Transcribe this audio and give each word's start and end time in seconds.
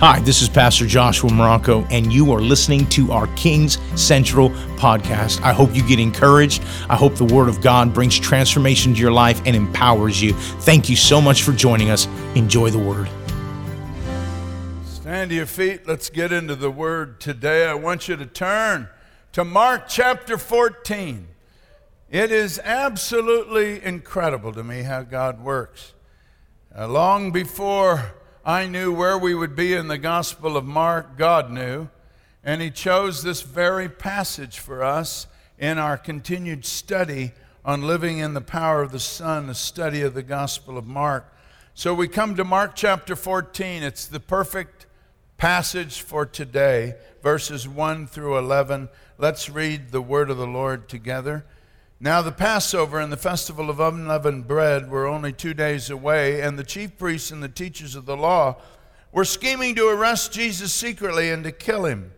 Hi, 0.00 0.20
this 0.20 0.42
is 0.42 0.48
Pastor 0.48 0.86
Joshua 0.86 1.28
Marocco, 1.28 1.84
and 1.90 2.12
you 2.12 2.30
are 2.30 2.40
listening 2.40 2.86
to 2.90 3.10
our 3.10 3.26
Kings 3.34 3.78
Central 4.00 4.50
podcast. 4.76 5.42
I 5.42 5.52
hope 5.52 5.74
you 5.74 5.82
get 5.82 5.98
encouraged. 5.98 6.62
I 6.88 6.94
hope 6.94 7.16
the 7.16 7.24
Word 7.24 7.48
of 7.48 7.60
God 7.60 7.92
brings 7.92 8.16
transformation 8.16 8.94
to 8.94 9.00
your 9.00 9.10
life 9.10 9.42
and 9.44 9.56
empowers 9.56 10.22
you. 10.22 10.34
Thank 10.34 10.88
you 10.88 10.94
so 10.94 11.20
much 11.20 11.42
for 11.42 11.50
joining 11.50 11.90
us. 11.90 12.06
Enjoy 12.36 12.70
the 12.70 12.78
Word. 12.78 13.08
Stand 14.84 15.30
to 15.30 15.34
your 15.34 15.46
feet. 15.46 15.88
Let's 15.88 16.10
get 16.10 16.30
into 16.30 16.54
the 16.54 16.70
Word 16.70 17.20
today. 17.20 17.66
I 17.66 17.74
want 17.74 18.06
you 18.06 18.14
to 18.14 18.26
turn 18.26 18.88
to 19.32 19.44
Mark 19.44 19.88
chapter 19.88 20.38
14. 20.38 21.26
It 22.08 22.30
is 22.30 22.60
absolutely 22.62 23.82
incredible 23.82 24.52
to 24.52 24.62
me 24.62 24.84
how 24.84 25.02
God 25.02 25.42
works. 25.42 25.94
Uh, 26.72 26.86
long 26.86 27.32
before 27.32 28.12
I 28.48 28.66
knew 28.66 28.90
where 28.94 29.18
we 29.18 29.34
would 29.34 29.54
be 29.54 29.74
in 29.74 29.88
the 29.88 29.98
Gospel 29.98 30.56
of 30.56 30.64
Mark, 30.64 31.18
God 31.18 31.50
knew, 31.50 31.90
and 32.42 32.62
He 32.62 32.70
chose 32.70 33.22
this 33.22 33.42
very 33.42 33.90
passage 33.90 34.58
for 34.58 34.82
us 34.82 35.26
in 35.58 35.76
our 35.76 35.98
continued 35.98 36.64
study 36.64 37.32
on 37.62 37.82
living 37.82 38.16
in 38.16 38.32
the 38.32 38.40
power 38.40 38.80
of 38.80 38.90
the 38.90 39.00
Son, 39.00 39.50
a 39.50 39.54
study 39.54 40.00
of 40.00 40.14
the 40.14 40.22
Gospel 40.22 40.78
of 40.78 40.86
Mark. 40.86 41.30
So 41.74 41.92
we 41.92 42.08
come 42.08 42.36
to 42.36 42.42
Mark 42.44 42.74
chapter 42.74 43.14
14. 43.14 43.82
It's 43.82 44.06
the 44.06 44.18
perfect 44.18 44.86
passage 45.36 46.00
for 46.00 46.24
today, 46.24 46.94
verses 47.22 47.68
1 47.68 48.06
through 48.06 48.38
11. 48.38 48.88
Let's 49.18 49.50
read 49.50 49.90
the 49.90 50.00
word 50.00 50.30
of 50.30 50.38
the 50.38 50.46
Lord 50.46 50.88
together. 50.88 51.44
Now, 52.00 52.22
the 52.22 52.30
Passover 52.30 53.00
and 53.00 53.12
the 53.12 53.16
festival 53.16 53.68
of 53.68 53.80
unleavened 53.80 54.46
bread 54.46 54.88
were 54.88 55.08
only 55.08 55.32
two 55.32 55.52
days 55.52 55.90
away, 55.90 56.40
and 56.40 56.56
the 56.56 56.62
chief 56.62 56.96
priests 56.96 57.32
and 57.32 57.42
the 57.42 57.48
teachers 57.48 57.96
of 57.96 58.06
the 58.06 58.16
law 58.16 58.56
were 59.10 59.24
scheming 59.24 59.74
to 59.74 59.88
arrest 59.88 60.32
Jesus 60.32 60.72
secretly 60.72 61.30
and 61.30 61.42
to 61.42 61.50
kill 61.50 61.86
him. 61.86 62.12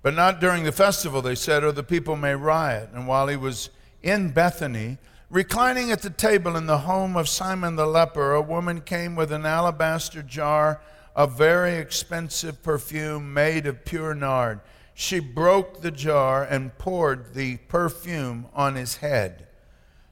But 0.00 0.14
not 0.14 0.38
during 0.40 0.62
the 0.62 0.70
festival, 0.70 1.22
they 1.22 1.34
said, 1.34 1.64
or 1.64 1.72
the 1.72 1.82
people 1.82 2.14
may 2.14 2.36
riot. 2.36 2.90
And 2.94 3.08
while 3.08 3.26
he 3.26 3.34
was 3.36 3.70
in 4.00 4.30
Bethany, 4.30 4.98
reclining 5.28 5.90
at 5.90 6.02
the 6.02 6.10
table 6.10 6.54
in 6.54 6.66
the 6.66 6.78
home 6.78 7.16
of 7.16 7.28
Simon 7.28 7.74
the 7.74 7.86
leper, 7.86 8.32
a 8.32 8.40
woman 8.40 8.80
came 8.80 9.16
with 9.16 9.32
an 9.32 9.44
alabaster 9.44 10.22
jar 10.22 10.80
of 11.16 11.36
very 11.36 11.74
expensive 11.74 12.62
perfume 12.62 13.34
made 13.34 13.66
of 13.66 13.84
pure 13.84 14.14
nard 14.14 14.60
she 14.98 15.20
broke 15.20 15.82
the 15.82 15.90
jar 15.90 16.42
and 16.42 16.78
poured 16.78 17.34
the 17.34 17.58
perfume 17.68 18.46
on 18.54 18.76
his 18.76 18.96
head. 18.96 19.46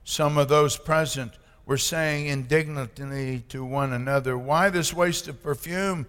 Some 0.05 0.37
of 0.37 0.49
those 0.49 0.77
present 0.77 1.33
were 1.65 1.79
saying 1.79 2.27
indignantly 2.27 3.41
to 3.49 3.65
one 3.65 3.95
another, 3.95 4.37
Why 4.37 4.69
this 4.69 4.93
waste 4.93 5.27
of 5.27 5.43
perfume? 5.43 6.05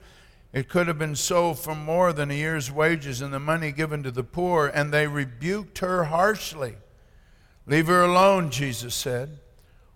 It 0.52 0.68
could 0.68 0.88
have 0.88 1.00
been 1.00 1.16
sold 1.16 1.58
for 1.58 1.74
more 1.74 2.12
than 2.12 2.30
a 2.30 2.34
year's 2.34 2.70
wages 2.70 3.22
and 3.22 3.34
the 3.34 3.40
money 3.40 3.72
given 3.72 4.04
to 4.04 4.12
the 4.12 4.26
poor. 4.26 4.68
And 4.68 4.92
they 4.92 5.08
rebuked 5.08 5.78
her 5.78 6.04
harshly. 6.04 6.76
Leave 7.66 7.88
her 7.88 8.04
alone, 8.04 8.50
Jesus 8.50 8.94
said. 8.94 9.40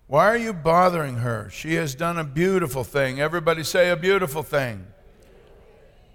Why 0.06 0.24
are 0.26 0.38
you 0.38 0.54
bothering 0.54 1.16
her? 1.16 1.50
She 1.50 1.74
has 1.74 1.94
done 1.94 2.16
a 2.16 2.24
beautiful 2.24 2.82
thing. 2.82 3.20
Everybody 3.20 3.62
say 3.62 3.90
a 3.90 3.96
beautiful 3.96 4.42
thing. 4.42 4.86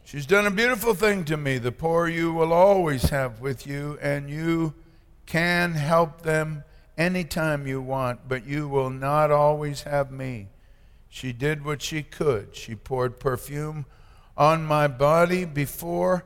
She's 0.05 0.27
done 0.27 0.45
a 0.45 0.51
beautiful 0.51 0.93
thing 0.93 1.25
to 1.25 1.35
me. 1.35 1.57
The 1.57 1.71
poor 1.71 2.07
you 2.07 2.31
will 2.31 2.53
always 2.53 3.09
have 3.09 3.41
with 3.41 3.65
you, 3.65 3.97
and 3.99 4.29
you 4.29 4.75
can 5.25 5.73
help 5.73 6.21
them 6.21 6.63
anytime 6.95 7.65
you 7.65 7.81
want, 7.81 8.27
but 8.27 8.45
you 8.45 8.67
will 8.67 8.91
not 8.91 9.31
always 9.31 9.81
have 9.81 10.11
me. 10.11 10.49
She 11.09 11.33
did 11.33 11.65
what 11.65 11.81
she 11.81 12.03
could. 12.03 12.55
She 12.55 12.75
poured 12.75 13.19
perfume 13.19 13.87
on 14.37 14.63
my 14.63 14.87
body 14.87 15.43
before 15.43 16.23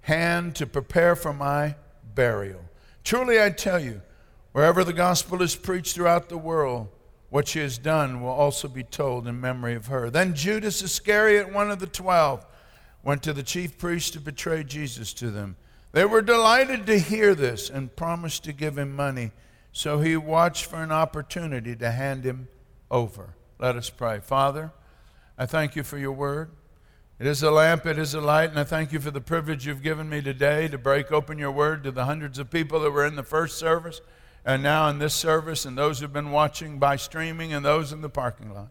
hand 0.00 0.56
to 0.56 0.66
prepare 0.66 1.14
for 1.14 1.32
my 1.32 1.76
burial. 2.16 2.62
Truly, 3.04 3.40
I 3.40 3.50
tell 3.50 3.78
you, 3.78 4.02
wherever 4.50 4.82
the 4.82 4.92
gospel 4.92 5.40
is 5.40 5.54
preached 5.54 5.94
throughout 5.94 6.28
the 6.28 6.36
world, 6.36 6.88
what 7.30 7.46
she 7.46 7.60
has 7.60 7.78
done 7.78 8.20
will 8.20 8.30
also 8.30 8.66
be 8.66 8.82
told 8.82 9.28
in 9.28 9.40
memory 9.40 9.76
of 9.76 9.86
her. 9.86 10.10
Then 10.10 10.34
Judas 10.34 10.82
Iscariot, 10.82 11.52
one 11.52 11.70
of 11.70 11.78
the 11.78 11.86
twelve, 11.86 12.44
went 13.04 13.22
to 13.22 13.32
the 13.32 13.42
chief 13.42 13.78
priests 13.78 14.10
to 14.10 14.20
betray 14.20 14.64
Jesus 14.64 15.12
to 15.14 15.30
them. 15.30 15.56
They 15.92 16.04
were 16.04 16.22
delighted 16.22 16.86
to 16.86 16.98
hear 16.98 17.34
this 17.34 17.70
and 17.70 17.94
promised 17.94 18.44
to 18.44 18.52
give 18.52 18.76
him 18.76 18.96
money. 18.96 19.30
So 19.72 20.00
he 20.00 20.16
watched 20.16 20.64
for 20.64 20.82
an 20.82 20.90
opportunity 20.90 21.76
to 21.76 21.90
hand 21.90 22.24
him 22.24 22.48
over. 22.90 23.34
Let 23.58 23.76
us 23.76 23.90
pray. 23.90 24.20
Father, 24.20 24.72
I 25.38 25.46
thank 25.46 25.76
you 25.76 25.82
for 25.82 25.98
your 25.98 26.12
word. 26.12 26.50
It 27.20 27.28
is 27.28 27.44
a 27.44 27.50
lamp, 27.50 27.86
it 27.86 27.96
is 27.96 28.14
a 28.14 28.20
light, 28.20 28.50
and 28.50 28.58
I 28.58 28.64
thank 28.64 28.92
you 28.92 28.98
for 28.98 29.12
the 29.12 29.20
privilege 29.20 29.66
you've 29.66 29.82
given 29.82 30.08
me 30.08 30.20
today 30.20 30.66
to 30.66 30.78
break 30.78 31.12
open 31.12 31.38
your 31.38 31.52
word 31.52 31.84
to 31.84 31.92
the 31.92 32.06
hundreds 32.06 32.40
of 32.40 32.50
people 32.50 32.80
that 32.80 32.90
were 32.90 33.06
in 33.06 33.14
the 33.14 33.22
first 33.22 33.56
service 33.56 34.00
and 34.44 34.62
now 34.62 34.88
in 34.88 34.98
this 34.98 35.14
service, 35.14 35.64
and 35.64 35.78
those 35.78 36.00
who've 36.00 36.12
been 36.12 36.30
watching 36.30 36.78
by 36.78 36.96
streaming, 36.96 37.52
and 37.52 37.64
those 37.64 37.92
in 37.92 38.02
the 38.02 38.10
parking 38.10 38.52
lot. 38.52 38.68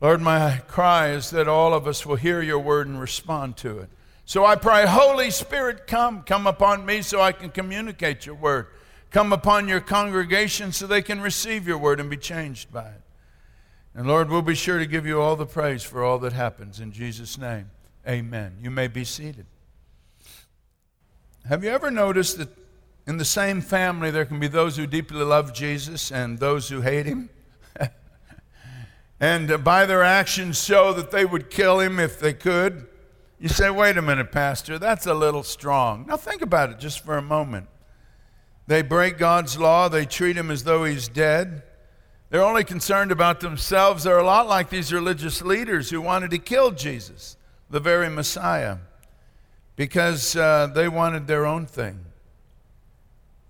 Lord, 0.00 0.22
my 0.22 0.62
cry 0.66 1.10
is 1.10 1.30
that 1.30 1.46
all 1.46 1.74
of 1.74 1.86
us 1.86 2.06
will 2.06 2.16
hear 2.16 2.40
your 2.40 2.58
word 2.58 2.86
and 2.86 2.98
respond 2.98 3.56
to 3.58 3.78
it. 3.80 3.90
So 4.24 4.46
I 4.46 4.56
pray, 4.56 4.86
Holy 4.86 5.30
Spirit, 5.30 5.86
come. 5.86 6.22
Come 6.22 6.46
upon 6.46 6.86
me 6.86 7.02
so 7.02 7.20
I 7.20 7.32
can 7.32 7.50
communicate 7.50 8.24
your 8.24 8.36
word. 8.36 8.68
Come 9.10 9.32
upon 9.32 9.68
your 9.68 9.80
congregation 9.80 10.72
so 10.72 10.86
they 10.86 11.02
can 11.02 11.20
receive 11.20 11.66
your 11.66 11.78
word 11.78 12.00
and 12.00 12.08
be 12.08 12.16
changed 12.16 12.72
by 12.72 12.86
it. 12.86 13.02
And 13.94 14.06
Lord, 14.06 14.30
we'll 14.30 14.40
be 14.40 14.54
sure 14.54 14.78
to 14.78 14.86
give 14.86 15.04
you 15.04 15.20
all 15.20 15.36
the 15.36 15.46
praise 15.46 15.82
for 15.82 16.04
all 16.04 16.18
that 16.20 16.32
happens. 16.32 16.78
In 16.78 16.92
Jesus' 16.92 17.36
name, 17.36 17.70
amen. 18.08 18.58
You 18.62 18.70
may 18.70 18.86
be 18.86 19.04
seated. 19.04 19.46
Have 21.48 21.64
you 21.64 21.70
ever 21.70 21.90
noticed 21.90 22.38
that 22.38 22.48
in 23.06 23.16
the 23.16 23.24
same 23.24 23.60
family 23.60 24.10
there 24.10 24.24
can 24.24 24.38
be 24.38 24.46
those 24.46 24.76
who 24.76 24.86
deeply 24.86 25.24
love 25.24 25.52
Jesus 25.52 26.12
and 26.12 26.38
those 26.38 26.68
who 26.68 26.82
hate 26.82 27.06
him? 27.06 27.30
And 29.20 29.62
by 29.62 29.84
their 29.84 30.02
actions 30.02 30.64
show 30.64 30.94
that 30.94 31.10
they 31.10 31.26
would 31.26 31.50
kill 31.50 31.78
him 31.78 32.00
if 32.00 32.18
they 32.18 32.32
could. 32.32 32.86
You 33.38 33.48
say, 33.48 33.70
wait 33.70 33.98
a 33.98 34.02
minute, 34.02 34.32
Pastor, 34.32 34.78
that's 34.78 35.06
a 35.06 35.14
little 35.14 35.42
strong. 35.42 36.06
Now 36.08 36.16
think 36.16 36.40
about 36.40 36.70
it 36.70 36.78
just 36.78 37.04
for 37.04 37.18
a 37.18 37.22
moment. 37.22 37.68
They 38.66 38.80
break 38.80 39.18
God's 39.18 39.58
law, 39.58 39.88
they 39.88 40.06
treat 40.06 40.36
him 40.36 40.50
as 40.50 40.64
though 40.64 40.84
he's 40.84 41.08
dead. 41.08 41.62
They're 42.30 42.44
only 42.44 42.64
concerned 42.64 43.10
about 43.10 43.40
themselves. 43.40 44.04
They're 44.04 44.18
a 44.18 44.24
lot 44.24 44.46
like 44.46 44.70
these 44.70 44.92
religious 44.92 45.42
leaders 45.42 45.90
who 45.90 46.00
wanted 46.00 46.30
to 46.30 46.38
kill 46.38 46.70
Jesus, 46.70 47.36
the 47.68 47.80
very 47.80 48.08
Messiah, 48.08 48.76
because 49.74 50.36
uh, 50.36 50.68
they 50.68 50.88
wanted 50.88 51.26
their 51.26 51.44
own 51.44 51.66
thing. 51.66 52.04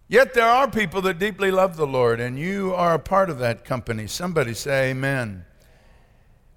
Yet 0.09 0.33
there 0.33 0.49
are 0.49 0.69
people 0.69 1.03
that 1.03 1.19
deeply 1.19 1.51
love 1.51 1.77
the 1.77 1.87
Lord, 1.87 2.21
and 2.21 2.39
you 2.39 2.73
are 2.75 2.95
a 2.95 2.99
part 2.99 3.29
of 3.29 3.39
that 3.41 3.67
company. 3.67 4.07
Somebody 4.07 4.55
say, 4.55 4.91
Amen 4.91 5.45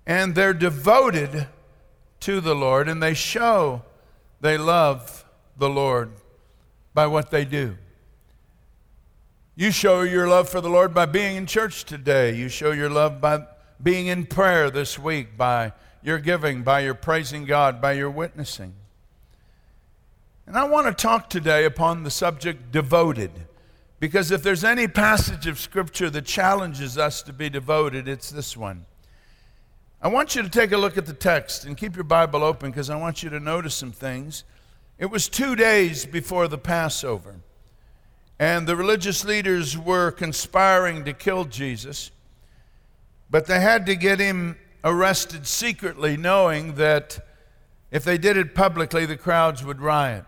and 0.06 0.36
they're 0.36 0.53
devoted 0.53 1.47
to 2.22 2.41
the 2.41 2.56
Lord, 2.56 2.88
and 2.88 3.02
they 3.02 3.14
show 3.14 3.84
they 4.41 4.58
love 4.58 5.25
the 5.58 5.69
Lord 5.69 6.12
by 6.94 7.08
what 7.08 7.31
they 7.31 7.46
do. 7.46 7.78
You 9.56 9.72
show 9.72 10.02
your 10.02 10.28
love 10.28 10.50
for 10.50 10.62
the 10.62 10.69
Lord 10.69 10.94
by 10.94 11.06
being 11.06 11.36
in 11.36 11.46
church 11.46 11.86
today. 11.86 12.36
You 12.36 12.50
show 12.50 12.72
your 12.72 12.90
love 12.90 13.22
by 13.22 13.46
being 13.81 14.08
in 14.08 14.25
prayer 14.25 14.69
this 14.69 14.97
week, 14.97 15.38
by 15.38 15.74
your 16.02 16.18
giving, 16.18 16.63
by 16.63 16.80
your 16.81 16.96
praising 16.96 17.46
God, 17.46 17.80
by 17.80 17.94
your 17.94 18.09
witnessing. 18.09 18.74
And 20.47 20.58
I 20.58 20.66
want 20.66 20.88
to 20.88 20.94
talk 20.94 21.30
today 21.30 21.66
upon 21.66 22.03
the 22.03 22.12
subject 22.12 22.72
devoted. 22.72 23.31
Because 24.00 24.31
if 24.31 24.44
there's 24.44 24.63
any 24.63 24.88
passage 24.88 25.47
of 25.47 25.59
Scripture 25.59 26.09
that 26.09 26.25
challenges 26.25 26.97
us 26.97 27.22
to 27.24 27.31
be 27.31 27.50
devoted, 27.50 28.08
it's 28.08 28.30
this 28.30 28.58
one. 28.58 28.86
I 30.03 30.09
want 30.09 30.36
you 30.36 30.44
to 30.44 30.50
take 30.50 30.74
a 30.74 30.78
look 30.78 30.97
at 30.97 31.06
the 31.06 31.13
text 31.13 31.63
and 31.63 31.77
keep 31.77 31.95
your 31.95 32.04
Bible 32.04 32.44
open 32.44 32.72
because 32.72 32.89
I 32.89 32.98
want 32.98 33.24
you 33.24 33.30
to 33.30 33.39
notice 33.39 33.74
some 33.74 33.94
things. 33.94 34.44
It 35.00 35.06
was 35.06 35.30
two 35.30 35.56
days 35.56 36.06
before 36.06 36.50
the 36.50 36.57
Passover, 36.57 37.36
and 38.38 38.68
the 38.68 38.75
religious 38.75 39.24
leaders 39.24 39.77
were 39.77 40.12
conspiring 40.12 41.06
to 41.06 41.13
kill 41.13 41.45
Jesus, 41.45 42.12
but 43.30 43.45
they 43.45 43.62
had 43.62 43.86
to 43.86 43.95
get 43.95 44.19
him 44.19 44.57
arrested 44.83 45.48
secretly, 45.48 46.18
knowing 46.18 46.75
that 46.75 47.25
if 47.89 48.04
they 48.04 48.18
did 48.18 48.36
it 48.36 48.54
publicly, 48.54 49.06
the 49.06 49.16
crowds 49.16 49.63
would 49.63 49.80
riot. 49.80 50.25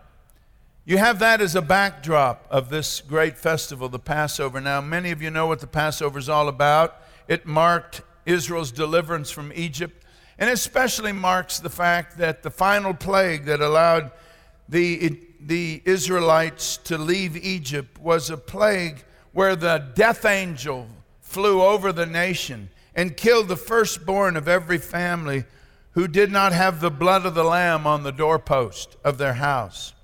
You 0.86 0.96
have 0.96 1.18
that 1.18 1.42
as 1.42 1.54
a 1.54 1.60
backdrop 1.60 2.46
of 2.50 2.70
this 2.70 3.02
great 3.02 3.36
festival, 3.36 3.90
the 3.90 3.98
Passover. 3.98 4.58
Now, 4.58 4.80
many 4.80 5.10
of 5.10 5.20
you 5.20 5.28
know 5.28 5.46
what 5.46 5.60
the 5.60 5.66
Passover 5.66 6.18
is 6.18 6.30
all 6.30 6.48
about. 6.48 6.96
It 7.28 7.44
marked 7.44 8.00
Israel's 8.26 8.72
deliverance 8.72 9.30
from 9.30 9.52
Egypt, 9.54 10.04
and 10.38 10.50
especially 10.50 11.12
marks 11.12 11.58
the 11.58 11.70
fact 11.70 12.18
that 12.18 12.42
the 12.42 12.50
final 12.50 12.92
plague 12.92 13.46
that 13.46 13.60
allowed 13.60 14.10
the, 14.68 15.18
the 15.40 15.80
Israelites 15.84 16.76
to 16.78 16.98
leave 16.98 17.36
Egypt 17.36 17.98
was 17.98 18.28
a 18.28 18.36
plague 18.36 19.04
where 19.32 19.56
the 19.56 19.90
death 19.94 20.24
angel 20.24 20.88
flew 21.20 21.62
over 21.62 21.92
the 21.92 22.06
nation 22.06 22.68
and 22.94 23.16
killed 23.16 23.48
the 23.48 23.56
firstborn 23.56 24.36
of 24.36 24.48
every 24.48 24.78
family 24.78 25.44
who 25.92 26.08
did 26.08 26.30
not 26.30 26.52
have 26.52 26.80
the 26.80 26.90
blood 26.90 27.24
of 27.24 27.34
the 27.34 27.44
Lamb 27.44 27.86
on 27.86 28.02
the 28.02 28.12
doorpost 28.12 28.96
of 29.04 29.18
their 29.18 29.34
house. 29.34 29.94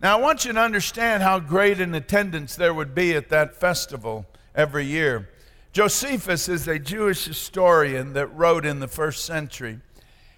Now, 0.00 0.16
I 0.16 0.20
want 0.20 0.44
you 0.44 0.52
to 0.52 0.60
understand 0.60 1.22
how 1.22 1.40
great 1.40 1.80
an 1.80 1.94
attendance 1.94 2.56
there 2.56 2.72
would 2.72 2.94
be 2.94 3.14
at 3.14 3.28
that 3.28 3.54
festival 3.54 4.26
every 4.54 4.86
year. 4.86 5.28
Josephus 5.72 6.48
is 6.48 6.66
a 6.66 6.80
Jewish 6.80 7.26
historian 7.26 8.14
that 8.14 8.26
wrote 8.28 8.66
in 8.66 8.80
the 8.80 8.88
first 8.88 9.24
century, 9.24 9.78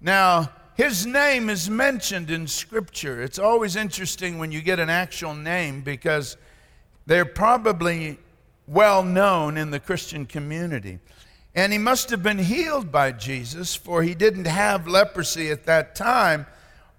Now, 0.00 0.50
his 0.74 1.04
name 1.04 1.50
is 1.50 1.68
mentioned 1.68 2.30
in 2.30 2.46
Scripture. 2.46 3.20
It's 3.20 3.38
always 3.38 3.76
interesting 3.76 4.38
when 4.38 4.52
you 4.52 4.62
get 4.62 4.78
an 4.78 4.88
actual 4.88 5.34
name 5.34 5.82
because 5.82 6.36
they're 7.06 7.24
probably 7.24 8.18
well 8.66 9.02
known 9.02 9.56
in 9.56 9.70
the 9.70 9.80
Christian 9.80 10.24
community. 10.24 11.00
And 11.54 11.72
he 11.72 11.78
must 11.78 12.10
have 12.10 12.22
been 12.22 12.38
healed 12.38 12.92
by 12.92 13.12
Jesus, 13.12 13.74
for 13.74 14.02
he 14.02 14.14
didn't 14.14 14.46
have 14.46 14.86
leprosy 14.86 15.50
at 15.50 15.66
that 15.66 15.94
time, 15.94 16.46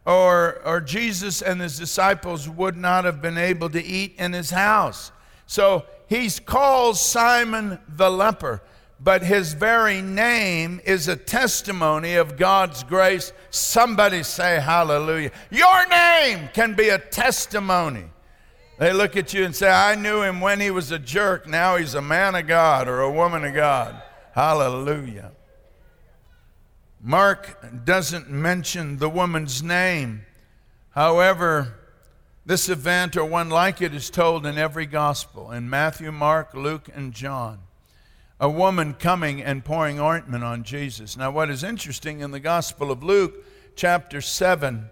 or, 0.05 0.61
or 0.65 0.81
Jesus 0.81 1.41
and 1.41 1.61
his 1.61 1.77
disciples 1.77 2.49
would 2.49 2.75
not 2.75 3.05
have 3.05 3.21
been 3.21 3.37
able 3.37 3.69
to 3.69 3.83
eat 3.83 4.15
in 4.17 4.33
his 4.33 4.49
house. 4.49 5.11
So 5.45 5.85
he's 6.07 6.39
called 6.39 6.97
Simon 6.97 7.79
the 7.87 8.09
leper, 8.09 8.61
but 8.99 9.23
his 9.23 9.53
very 9.53 10.01
name 10.01 10.81
is 10.85 11.07
a 11.07 11.15
testimony 11.15 12.15
of 12.15 12.37
God's 12.37 12.83
grace. 12.83 13.31
Somebody 13.51 14.23
say 14.23 14.59
hallelujah. 14.59 15.31
Your 15.49 15.87
name 15.87 16.49
can 16.53 16.73
be 16.73 16.89
a 16.89 16.99
testimony. 16.99 18.05
They 18.79 18.91
look 18.91 19.15
at 19.15 19.33
you 19.33 19.45
and 19.45 19.55
say, 19.55 19.69
I 19.69 19.95
knew 19.95 20.23
him 20.23 20.41
when 20.41 20.59
he 20.59 20.71
was 20.71 20.91
a 20.91 20.99
jerk, 20.99 21.47
now 21.47 21.77
he's 21.77 21.93
a 21.93 22.01
man 22.01 22.35
of 22.35 22.47
God 22.47 22.87
or 22.87 23.01
a 23.01 23.11
woman 23.11 23.45
of 23.45 23.53
God. 23.53 24.01
Hallelujah. 24.33 25.31
Mark 27.01 27.83
doesn't 27.83 28.29
mention 28.29 28.97
the 28.97 29.09
woman's 29.09 29.61
name. 29.61 30.25
However, 30.91 31.79
this 32.45 32.69
event 32.69 33.17
or 33.17 33.25
one 33.25 33.49
like 33.49 33.81
it 33.81 33.93
is 33.93 34.09
told 34.09 34.45
in 34.45 34.57
every 34.57 34.85
gospel 34.85 35.51
in 35.51 35.69
Matthew, 35.69 36.11
Mark, 36.11 36.53
Luke, 36.53 36.87
and 36.93 37.13
John. 37.13 37.59
A 38.39 38.49
woman 38.49 38.93
coming 38.93 39.41
and 39.41 39.65
pouring 39.65 39.99
ointment 39.99 40.43
on 40.43 40.63
Jesus. 40.63 41.17
Now, 41.17 41.29
what 41.29 41.49
is 41.49 41.63
interesting 41.63 42.21
in 42.21 42.31
the 42.31 42.39
Gospel 42.39 42.89
of 42.89 43.03
Luke, 43.03 43.45
chapter 43.75 44.19
7, 44.19 44.89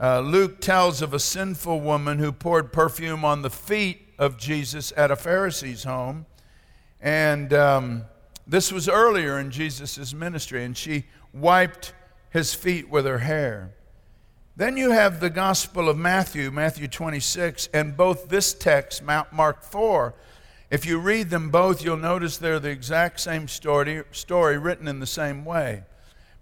uh, 0.00 0.20
Luke 0.20 0.60
tells 0.60 1.02
of 1.02 1.12
a 1.12 1.18
sinful 1.18 1.80
woman 1.80 2.18
who 2.18 2.32
poured 2.32 2.72
perfume 2.72 3.24
on 3.24 3.42
the 3.42 3.50
feet 3.50 4.14
of 4.18 4.38
Jesus 4.38 4.92
at 4.96 5.10
a 5.10 5.16
Pharisee's 5.16 5.82
home. 5.82 6.26
And. 7.00 7.52
Um, 7.52 8.04
this 8.48 8.72
was 8.72 8.88
earlier 8.88 9.38
in 9.38 9.50
Jesus' 9.50 10.14
ministry, 10.14 10.64
and 10.64 10.76
she 10.76 11.04
wiped 11.34 11.92
his 12.30 12.54
feet 12.54 12.88
with 12.88 13.04
her 13.04 13.18
hair. 13.18 13.74
Then 14.56 14.76
you 14.76 14.90
have 14.90 15.20
the 15.20 15.30
Gospel 15.30 15.88
of 15.88 15.96
Matthew, 15.96 16.50
Matthew 16.50 16.88
26, 16.88 17.68
and 17.72 17.96
both 17.96 18.28
this 18.28 18.54
text, 18.54 19.02
Mark 19.02 19.62
4. 19.62 20.14
If 20.70 20.84
you 20.84 20.98
read 20.98 21.30
them 21.30 21.50
both, 21.50 21.84
you'll 21.84 21.96
notice 21.96 22.38
they're 22.38 22.58
the 22.58 22.70
exact 22.70 23.20
same 23.20 23.48
story, 23.48 24.02
story 24.10 24.58
written 24.58 24.88
in 24.88 24.98
the 24.98 25.06
same 25.06 25.44
way. 25.44 25.84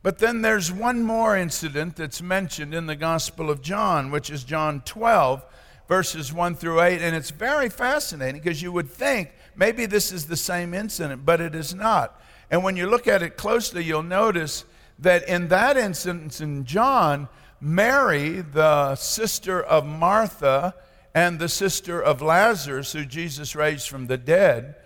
But 0.03 0.19
then 0.19 0.43
there's 0.43 0.71
one 0.71 1.03
more 1.03 1.37
incident 1.37 1.97
that's 1.97 2.23
mentioned 2.23 2.73
in 2.73 2.87
the 2.87 2.97
Gospel 2.97 3.51
of 3.51 3.61
John, 3.61 4.11
which 4.11 4.31
is 4.31 4.45
John 4.45 4.81
12, 4.85 5.45
verses 5.89 6.33
1 6.33 6.55
through 6.55 6.81
8. 6.81 7.03
And 7.03 7.15
it's 7.15 7.31
very 7.31 7.69
fascinating 7.69 8.41
because 8.41 8.63
you 8.63 8.71
would 8.73 8.89
think 8.89 9.33
maybe 9.57 9.87
this 9.87 10.13
is 10.13 10.27
the 10.27 10.37
same 10.37 10.75
incident, 10.75 11.25
but 11.25 11.41
it 11.41 11.55
is 11.55 11.75
not. 11.75 12.21
And 12.51 12.63
when 12.63 12.77
you 12.77 12.87
look 12.87 13.09
at 13.09 13.23
it 13.23 13.37
closely, 13.37 13.83
you'll 13.83 14.03
notice 14.03 14.65
that 14.99 15.29
in 15.29 15.49
that 15.49 15.77
instance 15.77 16.41
in 16.41 16.65
John, 16.65 17.29
Mary, 17.61 18.41
the 18.41 18.95
sister 18.95 19.63
of 19.63 19.87
Martha 19.87 20.75
and 21.15 21.39
the 21.39 21.49
sister 21.49 22.01
of 22.01 22.21
Lazarus, 22.21 22.93
who 22.93 23.05
Jesus 23.05 23.57
raised 23.57 23.89
from 23.89 24.07
the 24.07 24.19
dead, 24.19 24.77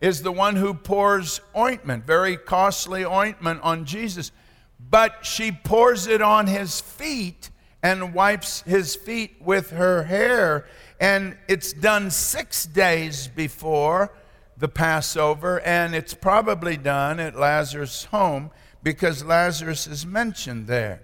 is 0.00 0.22
the 0.22 0.32
one 0.32 0.56
who 0.56 0.74
pours 0.74 1.40
ointment, 1.56 2.06
very 2.06 2.36
costly 2.36 3.04
ointment 3.04 3.60
on 3.62 3.84
Jesus. 3.84 4.32
But 4.78 5.24
she 5.24 5.52
pours 5.52 6.06
it 6.06 6.20
on 6.20 6.46
his 6.46 6.80
feet 6.80 7.50
and 7.82 8.14
wipes 8.14 8.62
his 8.62 8.96
feet 8.96 9.36
with 9.40 9.70
her 9.70 10.04
hair. 10.04 10.66
And 11.04 11.36
it's 11.48 11.74
done 11.74 12.10
six 12.10 12.64
days 12.64 13.28
before 13.28 14.10
the 14.56 14.68
Passover, 14.68 15.60
and 15.60 15.94
it's 15.94 16.14
probably 16.14 16.78
done 16.78 17.20
at 17.20 17.38
Lazarus' 17.38 18.04
home 18.04 18.50
because 18.82 19.22
Lazarus 19.22 19.86
is 19.86 20.06
mentioned 20.06 20.66
there. 20.66 21.02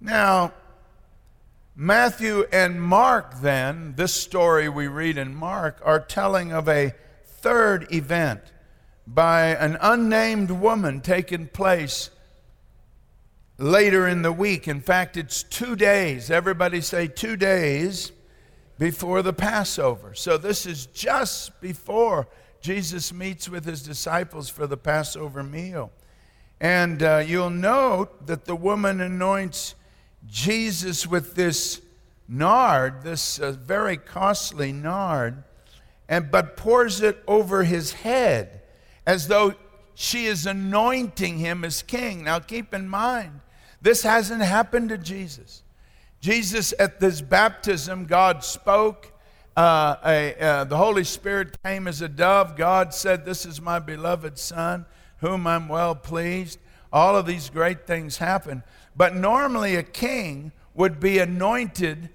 Now, 0.00 0.52
Matthew 1.76 2.44
and 2.52 2.82
Mark, 2.82 3.40
then, 3.40 3.94
this 3.96 4.12
story 4.12 4.68
we 4.68 4.88
read 4.88 5.16
in 5.16 5.32
Mark, 5.32 5.80
are 5.84 6.00
telling 6.00 6.50
of 6.50 6.68
a 6.68 6.92
third 7.24 7.86
event 7.94 8.40
by 9.06 9.54
an 9.54 9.78
unnamed 9.80 10.50
woman 10.50 11.02
taking 11.02 11.46
place 11.46 12.10
later 13.58 14.08
in 14.08 14.22
the 14.22 14.32
week. 14.32 14.66
In 14.66 14.80
fact, 14.80 15.16
it's 15.16 15.44
two 15.44 15.76
days. 15.76 16.32
Everybody 16.32 16.80
say 16.80 17.06
two 17.06 17.36
days 17.36 18.10
before 18.80 19.20
the 19.20 19.34
Passover. 19.34 20.14
So 20.14 20.38
this 20.38 20.64
is 20.64 20.86
just 20.86 21.60
before 21.60 22.26
Jesus 22.62 23.12
meets 23.12 23.46
with 23.46 23.66
his 23.66 23.82
disciples 23.82 24.48
for 24.48 24.66
the 24.66 24.78
Passover 24.78 25.42
meal. 25.42 25.92
And 26.62 27.02
uh, 27.02 27.22
you'll 27.24 27.50
note 27.50 28.26
that 28.26 28.46
the 28.46 28.56
woman 28.56 29.02
anoints 29.02 29.74
Jesus 30.26 31.06
with 31.06 31.34
this 31.34 31.82
nard, 32.26 33.02
this 33.02 33.38
uh, 33.38 33.52
very 33.52 33.98
costly 33.98 34.72
nard, 34.72 35.44
and, 36.08 36.30
but 36.30 36.56
pours 36.56 37.02
it 37.02 37.22
over 37.28 37.64
his 37.64 37.92
head 37.92 38.62
as 39.06 39.28
though 39.28 39.52
she 39.94 40.24
is 40.24 40.46
anointing 40.46 41.36
him 41.36 41.66
as 41.66 41.82
king. 41.82 42.24
Now 42.24 42.38
keep 42.38 42.72
in 42.72 42.88
mind, 42.88 43.40
this 43.82 44.04
hasn't 44.04 44.40
happened 44.40 44.88
to 44.88 44.96
Jesus. 44.96 45.62
Jesus, 46.20 46.74
at 46.78 47.00
this 47.00 47.22
baptism, 47.22 48.04
God 48.04 48.44
spoke. 48.44 49.12
Uh, 49.56 49.96
a, 50.04 50.34
uh, 50.38 50.64
the 50.64 50.76
Holy 50.76 51.04
Spirit 51.04 51.56
came 51.62 51.88
as 51.88 52.02
a 52.02 52.08
dove. 52.08 52.56
God 52.56 52.92
said, 52.92 53.24
This 53.24 53.46
is 53.46 53.60
my 53.60 53.78
beloved 53.78 54.38
Son, 54.38 54.84
whom 55.18 55.46
I'm 55.46 55.68
well 55.68 55.94
pleased. 55.94 56.58
All 56.92 57.16
of 57.16 57.26
these 57.26 57.48
great 57.48 57.86
things 57.86 58.18
happen. 58.18 58.62
But 58.94 59.16
normally, 59.16 59.76
a 59.76 59.82
king 59.82 60.52
would 60.74 61.00
be 61.00 61.18
anointed 61.18 62.10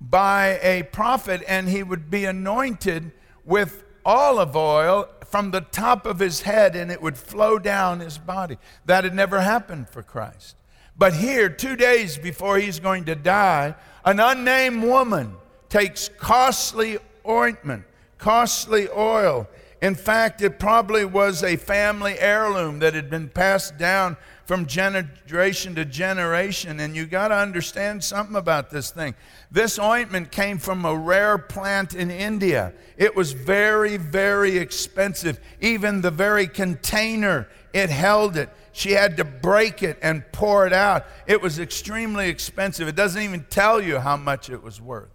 by 0.00 0.58
a 0.62 0.84
prophet, 0.84 1.42
and 1.46 1.68
he 1.68 1.82
would 1.82 2.10
be 2.10 2.24
anointed 2.24 3.12
with 3.44 3.84
olive 4.04 4.56
oil 4.56 5.08
from 5.26 5.50
the 5.50 5.60
top 5.60 6.06
of 6.06 6.18
his 6.18 6.42
head, 6.42 6.74
and 6.74 6.90
it 6.90 7.02
would 7.02 7.18
flow 7.18 7.58
down 7.58 8.00
his 8.00 8.16
body. 8.16 8.56
That 8.86 9.04
had 9.04 9.14
never 9.14 9.42
happened 9.42 9.90
for 9.90 10.02
Christ. 10.02 10.56
But 10.96 11.14
here, 11.14 11.48
two 11.48 11.76
days 11.76 12.18
before 12.18 12.58
he's 12.58 12.78
going 12.78 13.06
to 13.06 13.14
die, 13.14 13.74
an 14.04 14.20
unnamed 14.20 14.82
woman 14.82 15.34
takes 15.68 16.08
costly 16.08 16.98
ointment, 17.26 17.84
costly 18.18 18.88
oil. 18.90 19.48
In 19.80 19.94
fact, 19.94 20.42
it 20.42 20.58
probably 20.58 21.06
was 21.06 21.42
a 21.42 21.56
family 21.56 22.18
heirloom 22.18 22.80
that 22.80 22.92
had 22.92 23.08
been 23.08 23.28
passed 23.28 23.78
down 23.78 24.18
from 24.44 24.66
generation 24.66 25.74
to 25.76 25.84
generation. 25.84 26.80
And 26.80 26.94
you 26.94 27.06
got 27.06 27.28
to 27.28 27.36
understand 27.36 28.04
something 28.04 28.36
about 28.36 28.70
this 28.70 28.90
thing. 28.90 29.14
This 29.50 29.78
ointment 29.78 30.32
came 30.32 30.58
from 30.58 30.84
a 30.84 30.94
rare 30.94 31.38
plant 31.38 31.94
in 31.94 32.10
India. 32.10 32.74
It 32.98 33.16
was 33.16 33.32
very, 33.32 33.96
very 33.96 34.58
expensive. 34.58 35.40
Even 35.60 36.02
the 36.02 36.10
very 36.10 36.46
container 36.46 37.48
it 37.72 37.90
held 37.90 38.36
it, 38.36 38.50
she 38.80 38.92
had 38.92 39.18
to 39.18 39.24
break 39.24 39.82
it 39.82 39.98
and 40.00 40.24
pour 40.32 40.66
it 40.66 40.72
out. 40.72 41.04
It 41.26 41.42
was 41.42 41.58
extremely 41.58 42.30
expensive. 42.30 42.88
It 42.88 42.96
doesn't 42.96 43.20
even 43.20 43.44
tell 43.50 43.78
you 43.78 43.98
how 43.98 44.16
much 44.16 44.48
it 44.48 44.62
was 44.62 44.80
worth. 44.80 45.10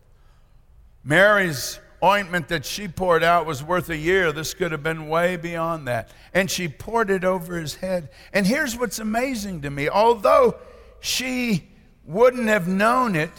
Mary's 1.04 1.80
ointment 2.04 2.48
that 2.50 2.64
she 2.64 2.88
poured 2.88 3.24
out 3.24 3.48
was 3.48 3.64
worth 3.64 3.90
a 3.90 3.98
year. 3.98 4.32
This 4.32 4.54
could 4.54 4.72
have 4.72 4.84
been 4.84 5.10
way 5.10 5.36
beyond 5.36 5.88
that. 5.88 6.12
And 6.32 6.52
she 6.52 6.68
poured 6.68 7.10
it 7.10 7.24
over 7.24 7.58
his 7.60 7.74
head. 7.74 8.10
And 8.34 8.46
here's 8.46 8.78
what's 8.78 9.00
amazing 9.00 9.62
to 9.62 9.72
me 9.72 9.90
although 9.90 10.58
she 11.00 11.68
wouldn't 12.06 12.48
have 12.48 12.68
known 12.68 13.16
it, 13.16 13.32